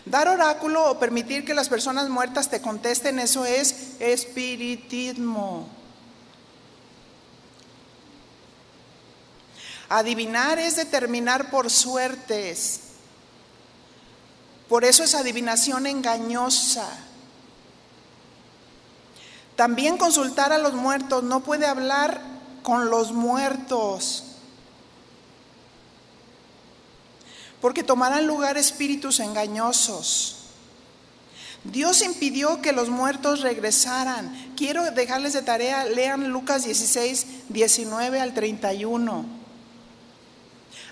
[0.10, 5.68] Dar oráculo o permitir que las personas muertas te contesten, eso es espiritismo.
[9.90, 12.82] Adivinar es determinar por suertes.
[14.70, 16.88] Por eso es adivinación engañosa.
[19.56, 21.24] También consultar a los muertos.
[21.24, 22.22] No puede hablar
[22.64, 24.27] con los muertos.
[27.62, 30.38] Porque tomarán lugar espíritus engañosos.
[31.64, 34.54] Dios impidió que los muertos regresaran.
[34.56, 39.26] Quiero dejarles de tarea, lean Lucas 16, 19 al 31.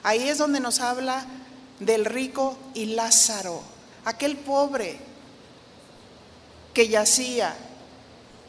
[0.03, 1.25] Ahí es donde nos habla
[1.79, 3.61] del rico y Lázaro,
[4.05, 4.97] aquel pobre
[6.73, 7.55] que yacía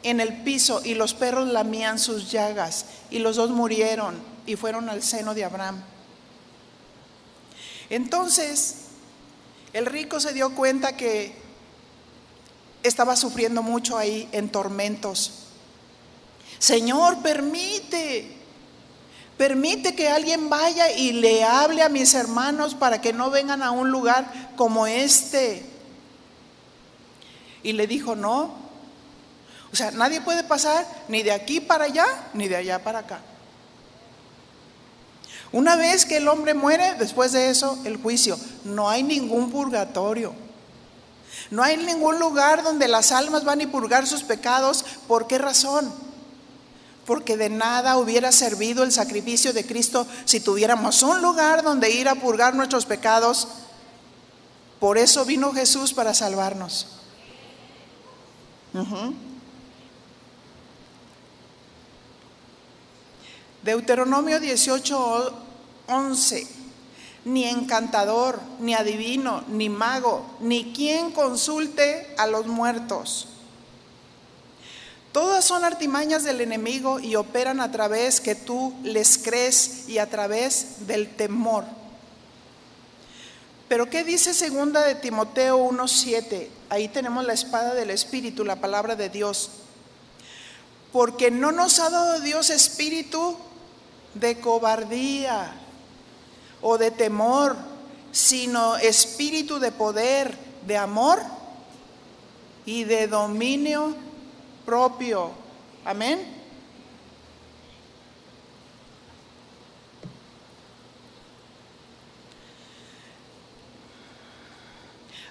[0.03, 4.15] en el piso y los perros lamían sus llagas y los dos murieron
[4.45, 5.81] y fueron al seno de Abraham.
[7.89, 8.75] Entonces,
[9.73, 11.33] el rico se dio cuenta que
[12.83, 15.43] estaba sufriendo mucho ahí en tormentos.
[16.59, 18.37] Señor, permite
[19.37, 23.69] Permite que alguien vaya y le hable a mis hermanos para que no vengan a
[23.69, 25.63] un lugar como este.
[27.61, 28.55] Y le dijo, no.
[29.71, 33.19] O sea, nadie puede pasar ni de aquí para allá, ni de allá para acá.
[35.51, 38.37] Una vez que el hombre muere, después de eso, el juicio.
[38.65, 40.33] No hay ningún purgatorio.
[41.49, 44.83] No hay ningún lugar donde las almas van a purgar sus pecados.
[45.07, 45.91] ¿Por qué razón?
[47.05, 52.09] Porque de nada hubiera servido el sacrificio de Cristo si tuviéramos un lugar donde ir
[52.09, 53.47] a purgar nuestros pecados.
[54.79, 56.87] Por eso vino Jesús para salvarnos.
[63.67, 65.33] Deuteronomio 18,
[65.87, 66.47] 11.
[67.25, 73.27] Ni encantador, ni adivino, ni mago, ni quien consulte a los muertos.
[75.11, 80.09] Todas son artimañas del enemigo y operan a través que tú les crees y a
[80.09, 81.65] través del temor.
[83.67, 86.47] Pero ¿qué dice segunda de Timoteo 1:7?
[86.69, 89.49] Ahí tenemos la espada del espíritu, la palabra de Dios.
[90.93, 93.37] Porque no nos ha dado Dios espíritu
[94.19, 95.53] de cobardía
[96.61, 97.55] o de temor,
[98.11, 100.35] sino espíritu de poder,
[100.65, 101.19] de amor
[102.65, 103.95] y de dominio
[104.65, 105.31] propio.
[105.85, 106.37] Amén.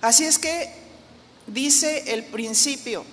[0.00, 0.72] Así es que
[1.46, 3.04] dice el principio,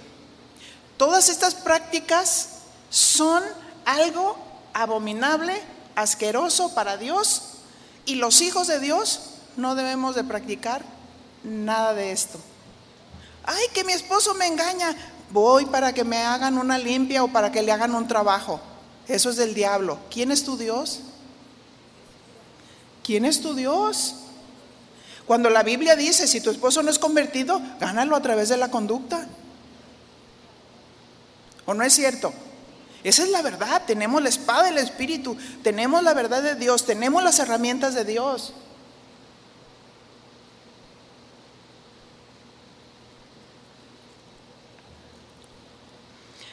[0.98, 2.50] todas estas prácticas
[2.90, 3.44] son
[3.86, 4.38] algo
[4.74, 5.62] abominable,
[5.95, 7.41] asqueroso para Dios
[8.06, 9.22] y los hijos de Dios
[9.56, 10.84] no debemos de practicar
[11.44, 12.40] nada de esto.
[13.44, 14.95] Ay, que mi esposo me engaña,
[15.32, 18.60] voy para que me hagan una limpia o para que le hagan un trabajo.
[19.08, 20.00] Eso es del diablo.
[20.10, 21.02] ¿Quién es tu Dios?
[23.04, 24.16] ¿Quién es tu Dios?
[25.26, 28.72] Cuando la Biblia dice, si tu esposo no es convertido, gánalo a través de la
[28.72, 29.28] conducta.
[31.66, 32.34] ¿O no es cierto?
[33.03, 33.84] Esa es la verdad.
[33.85, 38.53] Tenemos la espada del Espíritu, tenemos la verdad de Dios, tenemos las herramientas de Dios.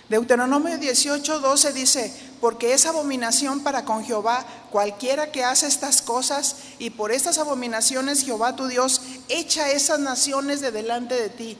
[0.08, 6.56] Deuteronomio 18, 12 dice, porque es abominación para con Jehová cualquiera que hace estas cosas,
[6.80, 11.58] y por estas abominaciones Jehová tu Dios echa esas naciones de delante de ti.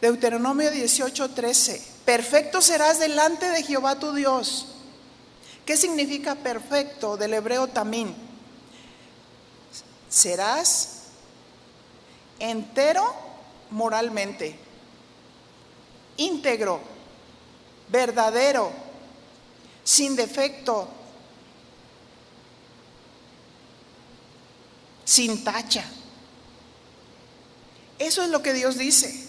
[0.00, 1.82] Deuteronomio 18, 13.
[2.04, 4.66] Perfecto serás delante de Jehová tu Dios.
[5.66, 8.14] ¿Qué significa perfecto del hebreo tamín?
[10.08, 11.02] Serás
[12.38, 13.14] entero
[13.70, 14.58] moralmente,
[16.16, 16.80] íntegro,
[17.88, 18.72] verdadero,
[19.84, 20.88] sin defecto,
[25.04, 25.84] sin tacha.
[27.98, 29.27] Eso es lo que Dios dice.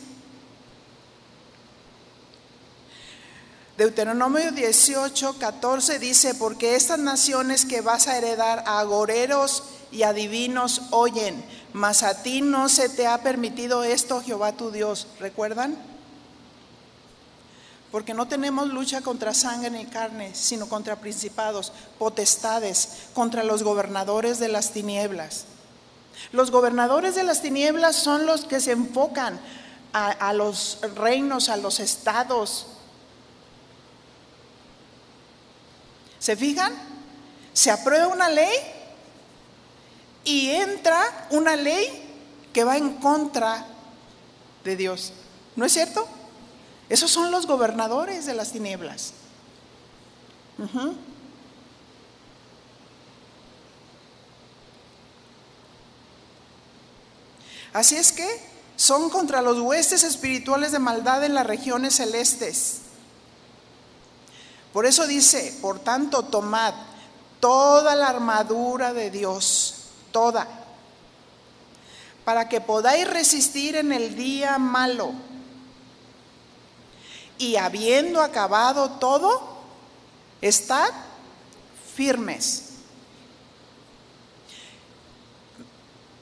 [3.80, 10.81] Deuteronomio 18, 14 dice, porque estas naciones que vas a heredar a agoreros y adivinos
[10.91, 11.41] oyen,
[11.72, 15.07] mas a ti no se te ha permitido esto, Jehová tu Dios.
[15.22, 15.77] ¿Recuerdan?
[17.89, 24.39] Porque no tenemos lucha contra sangre ni carne, sino contra principados, potestades, contra los gobernadores
[24.39, 25.45] de las tinieblas.
[26.34, 29.39] Los gobernadores de las tinieblas son los que se enfocan
[29.93, 32.68] a, a los reinos, a los estados,
[36.20, 36.74] ¿Se fijan?
[37.54, 38.54] Se aprueba una ley
[40.24, 41.88] y entra una ley
[42.54, 43.66] que va en contra
[44.64, 45.14] de Dios.
[45.56, 46.08] ¿No es cierto?
[46.90, 49.14] Esos son los gobernadores de las tinieblas.
[57.72, 58.28] Así es que
[58.76, 62.82] son contra los huestes espirituales de maldad en las regiones celestes.
[64.80, 66.73] Por eso dice, por tanto, tomad
[67.41, 69.76] toda la armadura de Dios,
[70.14, 70.47] toda,
[72.23, 75.11] para que podáis resistir en el día malo.
[77.38, 79.57] Y habiendo acabado todo,
[80.39, 80.89] estad
[81.93, 82.76] firmes.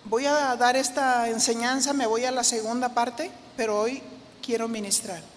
[0.05, 4.01] Voy a dar esta enseñanza, me voy a la segunda parte, pero hoy
[4.41, 5.36] quiero ministrar.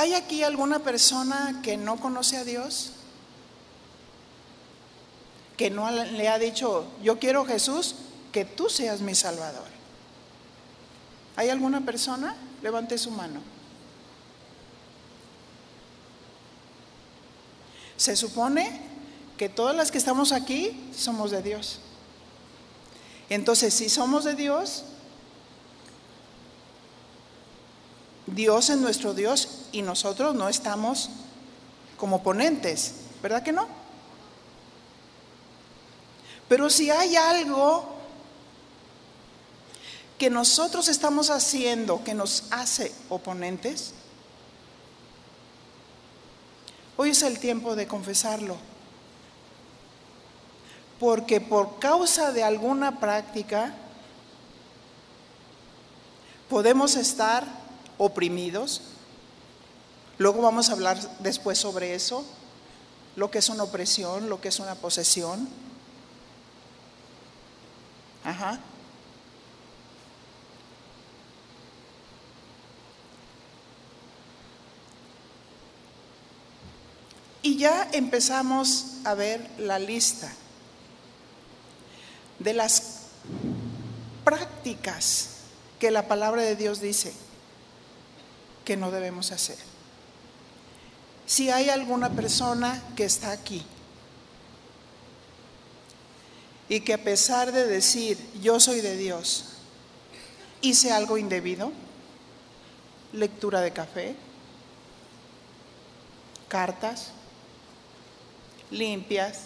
[0.00, 2.92] ¿Hay aquí alguna persona que no conoce a Dios?
[5.58, 7.96] Que no le ha dicho, yo quiero Jesús,
[8.32, 9.66] que tú seas mi Salvador.
[11.36, 12.34] ¿Hay alguna persona?
[12.62, 13.42] Levante su mano.
[17.98, 18.80] Se supone
[19.36, 21.78] que todas las que estamos aquí somos de Dios.
[23.28, 24.82] Entonces, si somos de Dios,
[28.26, 31.10] Dios es nuestro Dios y nosotros no estamos
[31.96, 33.66] como ponentes, ¿verdad que no?
[36.48, 37.84] Pero si hay algo
[40.18, 43.94] que nosotros estamos haciendo que nos hace oponentes,
[46.96, 48.56] hoy es el tiempo de confesarlo.
[50.98, 53.74] Porque por causa de alguna práctica
[56.50, 57.46] podemos estar
[57.96, 58.82] oprimidos.
[60.20, 62.26] Luego vamos a hablar después sobre eso,
[63.16, 65.48] lo que es una opresión, lo que es una posesión.
[68.22, 68.60] Ajá.
[77.40, 80.30] Y ya empezamos a ver la lista
[82.38, 83.06] de las
[84.22, 85.30] prácticas
[85.78, 87.14] que la palabra de Dios dice
[88.66, 89.69] que no debemos hacer.
[91.30, 93.62] Si hay alguna persona que está aquí
[96.68, 99.44] y que a pesar de decir yo soy de Dios,
[100.60, 101.70] hice algo indebido,
[103.12, 104.16] lectura de café,
[106.48, 107.12] cartas,
[108.72, 109.42] limpias,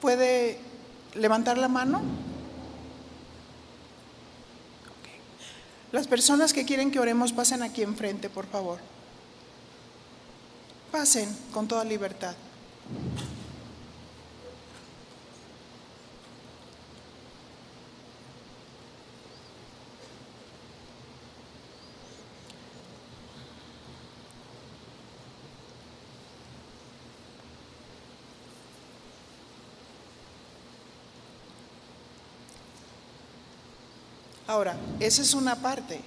[0.00, 0.58] ¿puede
[1.12, 2.00] levantar la mano?
[5.92, 8.78] Las personas que quieren que oremos pasen aquí enfrente, por favor.
[10.90, 12.34] Pasen con toda libertad.
[34.52, 35.98] Ahora, esa es una parte,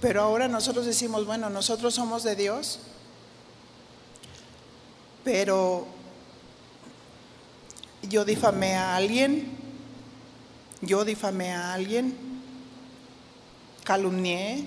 [0.00, 2.80] pero ahora nosotros decimos, bueno, nosotros somos de Dios,
[5.22, 5.86] pero
[8.02, 9.56] yo difamé a alguien,
[10.80, 12.16] yo difamé a alguien,
[13.84, 14.66] calumnié,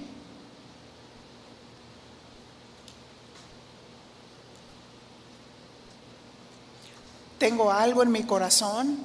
[7.37, 8.97] tengo algo en mi corazón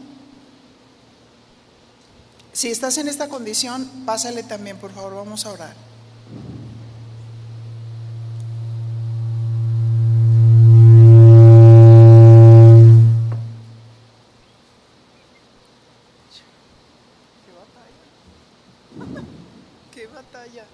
[2.54, 5.74] si estás en esta condición, pásale también, por favor, vamos a orar.
[19.92, 20.64] Qué batalla.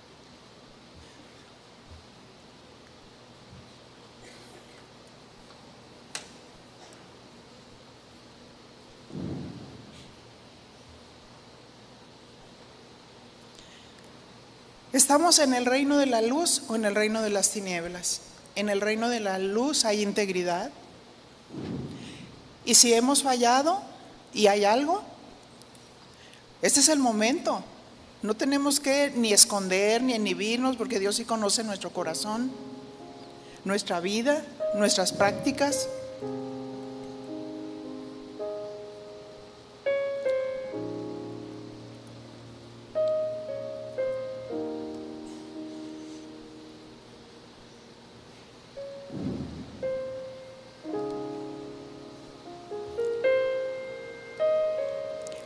[14.92, 18.22] ¿Estamos en el reino de la luz o en el reino de las tinieblas?
[18.56, 20.72] En el reino de la luz hay integridad.
[22.64, 23.80] Y si hemos fallado
[24.34, 25.02] y hay algo,
[26.60, 27.62] este es el momento.
[28.22, 32.50] No tenemos que ni esconder ni inhibirnos porque Dios sí conoce nuestro corazón,
[33.64, 34.44] nuestra vida,
[34.74, 35.88] nuestras prácticas.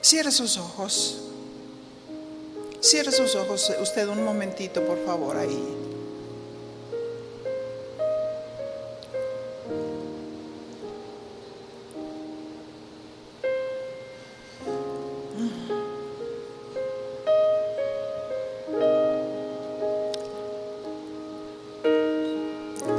[0.04, 1.16] Cierre sus ojos.
[2.82, 5.58] Cierre sus ojos usted un momentito, por favor, ahí.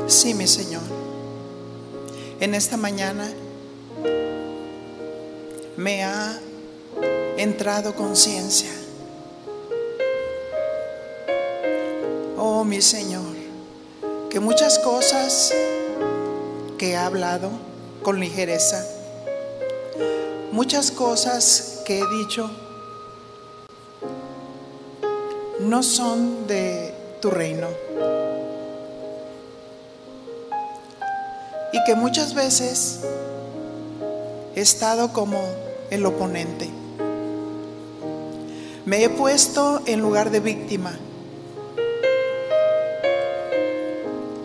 [0.07, 0.81] Sí, mi Señor.
[2.39, 3.29] En esta mañana
[5.77, 6.41] me ha
[7.37, 8.71] entrado conciencia.
[12.37, 13.35] Oh, mi Señor,
[14.29, 15.53] que muchas cosas
[16.77, 17.49] que he hablado
[18.03, 18.85] con ligereza,
[20.51, 22.49] muchas cosas que he dicho,
[25.59, 27.67] no son de tu reino.
[31.73, 33.01] Y que muchas veces
[34.55, 35.41] he estado como
[35.89, 36.84] el oponente.
[38.85, 40.95] Me he puesto en lugar de víctima,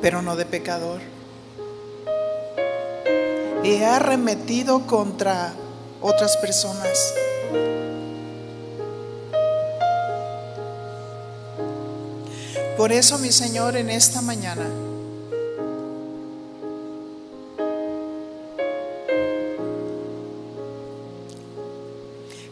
[0.00, 1.02] pero no de pecador.
[3.62, 5.52] Y he arremetido contra
[6.00, 7.12] otras personas.
[12.78, 14.66] Por eso, mi Señor, en esta mañana,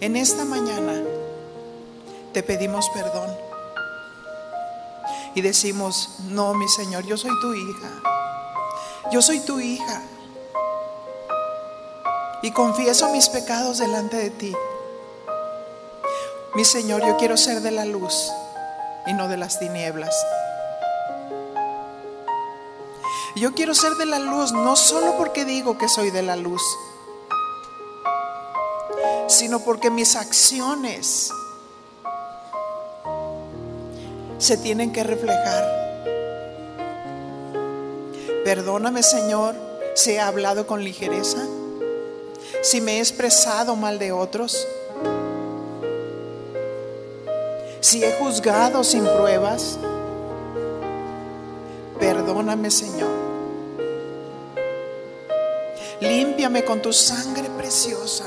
[0.03, 0.88] en esta mañana
[2.39, 3.37] te pedimos perdón
[5.35, 7.91] y decimos, no, mi Señor, yo soy tu hija,
[9.11, 10.03] yo soy tu hija
[12.41, 14.55] y confieso mis pecados delante de ti.
[16.55, 18.31] Mi Señor, yo quiero ser de la luz
[19.09, 20.15] y no de las tinieblas.
[23.35, 26.63] Yo quiero ser de la luz no solo porque digo que soy de la luz,
[29.27, 31.33] sino porque mis acciones
[34.39, 35.79] se tienen que reflejar.
[38.45, 39.55] Perdóname, Señor,
[39.95, 41.45] si he hablado con ligereza,
[42.63, 44.67] si me he expresado mal de otros,
[47.81, 49.79] si he juzgado sin pruebas.
[51.99, 53.11] Perdóname, Señor.
[56.01, 58.25] Límpiame con tu sangre preciosa.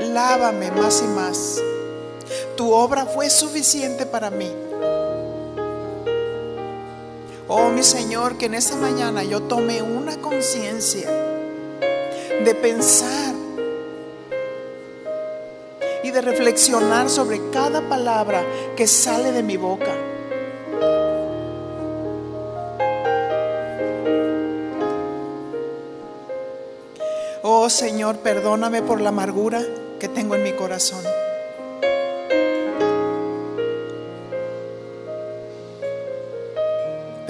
[0.00, 1.73] Lávame más y más.
[2.56, 4.50] Tu obra fue suficiente para mí.
[7.48, 11.10] Oh mi Señor, que en esta mañana yo tome una conciencia
[12.44, 13.34] de pensar
[16.02, 18.44] y de reflexionar sobre cada palabra
[18.76, 19.92] que sale de mi boca.
[27.42, 29.62] Oh Señor, perdóname por la amargura
[29.98, 31.04] que tengo en mi corazón.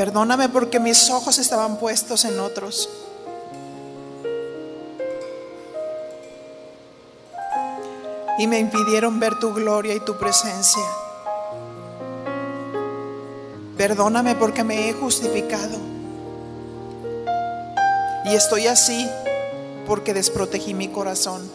[0.05, 2.91] Perdóname porque mis ojos estaban puestos en otros.
[8.39, 10.83] Y me impidieron ver tu gloria y tu presencia.
[13.79, 15.79] Perdóname porque me he justificado.
[18.27, 19.09] Y estoy así
[19.87, 21.51] porque desprotegí mi corazón.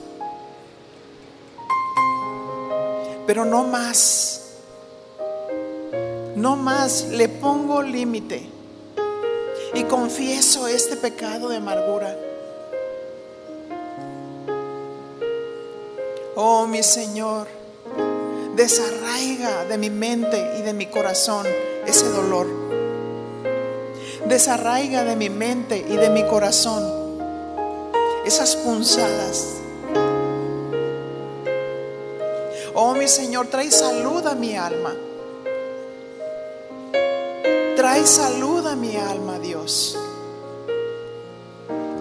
[3.28, 4.39] Pero no más
[6.40, 8.42] no más le pongo límite
[9.74, 12.18] y confieso este pecado de amargura.
[16.36, 17.48] Oh mi Señor,
[18.56, 21.46] desarraiga de mi mente y de mi corazón
[21.86, 22.48] ese dolor.
[24.26, 27.20] Desarraiga de mi mente y de mi corazón
[28.26, 29.56] esas punzadas.
[32.74, 34.94] Oh mi Señor, trae salud a mi alma.
[37.90, 39.98] Trae salud a mi alma, Dios.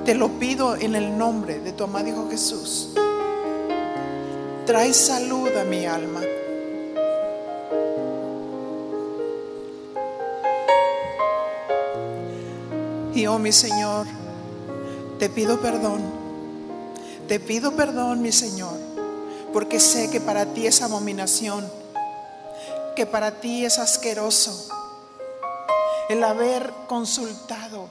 [0.04, 2.90] Te lo pido en el nombre de tu amado Hijo Jesús.
[4.66, 6.20] Trae salud a mi alma.
[13.14, 14.06] Y oh mi Señor,
[15.18, 16.02] te pido perdón.
[17.28, 18.76] Te pido perdón, mi Señor,
[19.54, 21.66] porque sé que para ti es abominación,
[22.94, 24.68] que para ti es asqueroso
[26.08, 27.88] el haber consultado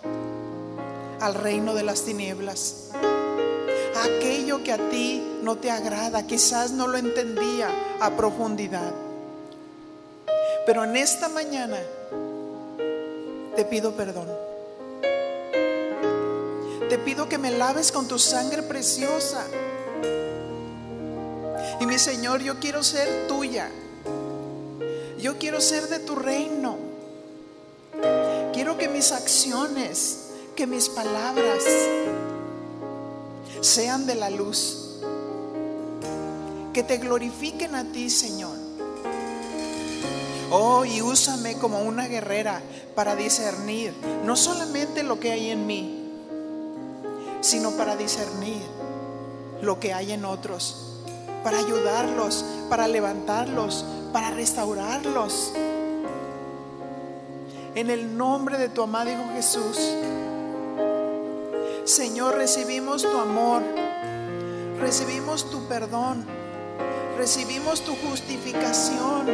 [1.21, 2.89] al reino de las tinieblas.
[4.03, 7.69] Aquello que a ti no te agrada, quizás no lo entendía
[7.99, 8.91] a profundidad.
[10.65, 11.77] Pero en esta mañana
[13.55, 14.27] te pido perdón.
[16.89, 19.45] Te pido que me laves con tu sangre preciosa.
[21.79, 23.69] Y mi Señor, yo quiero ser tuya.
[25.19, 26.86] Yo quiero ser de tu reino.
[28.67, 31.63] Quiero que mis acciones, que mis palabras
[33.61, 34.99] sean de la luz.
[36.73, 38.57] Que te glorifiquen a ti, Señor.
[40.51, 42.61] Oh, y úsame como una guerrera
[42.93, 43.93] para discernir
[44.25, 46.03] no solamente lo que hay en mí,
[47.39, 48.63] sino para discernir
[49.61, 50.97] lo que hay en otros,
[51.41, 55.53] para ayudarlos, para levantarlos, para restaurarlos
[57.77, 59.77] en el nombre de tu amado Hijo Jesús.
[61.83, 63.61] Señor, recibimos tu amor,
[64.79, 66.25] recibimos tu perdón,
[67.19, 69.27] recibimos tu justificación.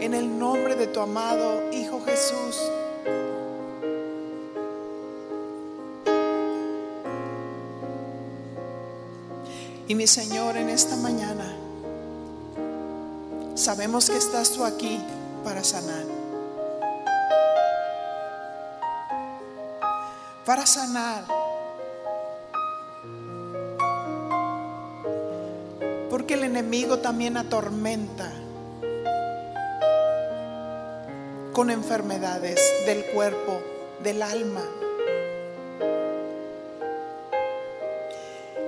[0.00, 2.58] En el nombre de tu amado Hijo Jesús.
[9.88, 11.59] Y mi Señor, en esta mañana
[13.54, 15.00] Sabemos que estás tú aquí
[15.44, 16.04] para sanar.
[20.46, 21.24] Para sanar.
[26.08, 28.32] Porque el enemigo también atormenta
[31.52, 33.60] con enfermedades del cuerpo,
[34.02, 34.64] del alma.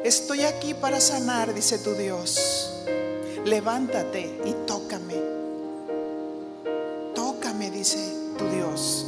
[0.04, 2.71] Estoy aquí para sanar, dice tu Dios.
[3.44, 5.16] Levántate y tócame.
[7.12, 7.98] Tócame, dice
[8.38, 9.06] tu Dios.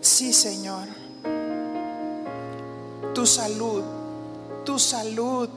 [0.00, 0.88] Sí, Señor.
[3.14, 3.84] Tu salud,
[4.64, 5.48] tu salud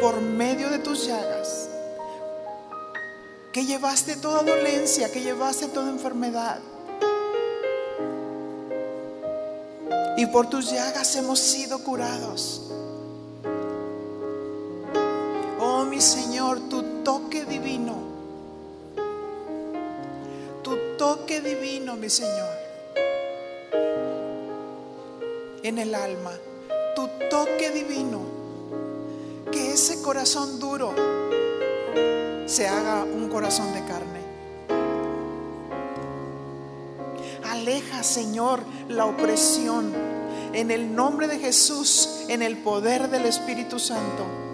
[0.00, 1.70] por medio de tus llagas.
[3.52, 6.60] Que llevaste toda dolencia, que llevaste toda enfermedad.
[10.18, 12.70] Y por tus llagas hemos sido curados.
[16.00, 17.94] Señor, tu toque divino.
[20.62, 22.48] Tu toque divino, mi Señor.
[25.62, 26.32] En el alma.
[26.96, 28.20] Tu toque divino.
[29.52, 30.94] Que ese corazón duro
[32.46, 34.20] se haga un corazón de carne.
[37.44, 39.92] Aleja, Señor, la opresión
[40.54, 44.49] en el nombre de Jesús, en el poder del Espíritu Santo.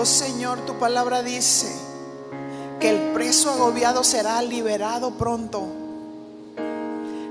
[0.00, 1.70] Oh Señor, tu palabra dice
[2.80, 5.66] que el preso agobiado será liberado pronto.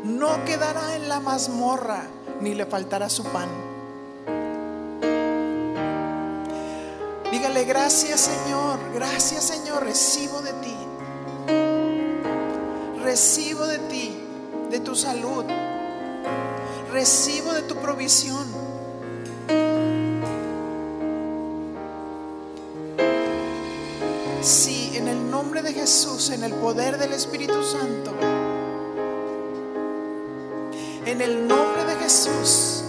[0.04, 2.04] No quedará en la mazmorra,
[2.42, 3.50] ni le faltará su pan.
[7.32, 10.78] Dígale, gracias Señor, gracias Señor, recibo de ti.
[13.02, 14.16] Recibo de ti,
[14.70, 15.44] de tu salud.
[16.92, 18.59] Recibo de tu provisión.
[25.80, 28.12] Jesús, en el poder del Espíritu Santo.
[31.06, 32.84] En el nombre de Jesús.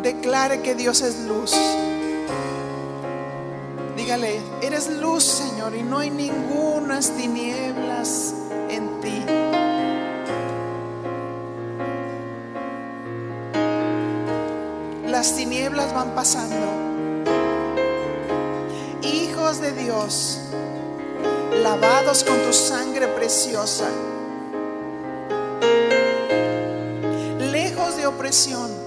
[0.00, 1.56] Declare que Dios es luz.
[3.96, 8.32] Dígale, eres luz, Señor, y no hay ningunas tinieblas
[8.70, 9.24] en ti.
[15.08, 16.81] Las tinieblas van pasando.
[19.62, 20.40] De Dios,
[21.62, 23.88] lavados con tu sangre preciosa,
[27.38, 28.82] lejos de opresión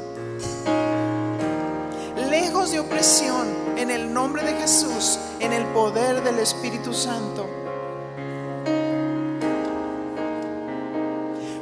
[2.72, 3.48] de opresión
[3.78, 7.48] en el nombre de Jesús, en el poder del Espíritu Santo.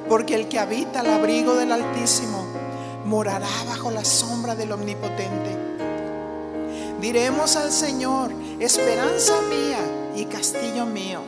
[0.08, 2.46] Porque el que habita al abrigo del Altísimo
[3.06, 5.73] morará bajo la sombra del Omnipotente.
[7.04, 8.32] Diremos al Señor,
[8.62, 9.80] esperanza mía
[10.16, 11.20] y castillo mío,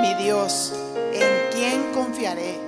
[0.00, 0.72] mi Dios,
[1.12, 2.58] en quien confiaré.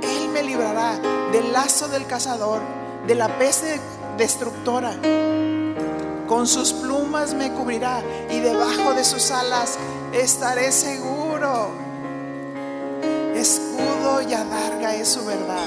[0.00, 0.96] Él me librará
[1.32, 2.60] del lazo del cazador,
[3.04, 3.80] de la peste
[4.16, 4.94] destructora.
[6.28, 8.00] Con sus plumas me cubrirá
[8.30, 9.78] y debajo de sus alas
[10.12, 11.70] estaré seguro.
[13.34, 15.66] Escudo y adarga es su verdad.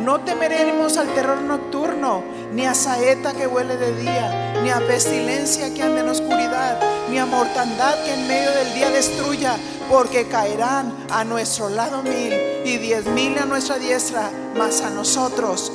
[0.00, 2.22] No temeremos al terror nocturno,
[2.52, 7.18] ni a saeta que huele de día, ni a pestilencia que ande en oscuridad, ni
[7.18, 9.56] a mortandad que en medio del día destruya,
[9.90, 12.32] porque caerán a nuestro lado mil
[12.64, 15.70] y diez mil a nuestra diestra, mas a nosotros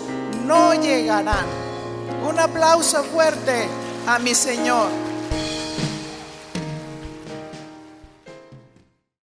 [0.45, 1.45] no llegarán.
[2.27, 3.68] Un aplauso fuerte
[4.07, 5.05] a mi Señor.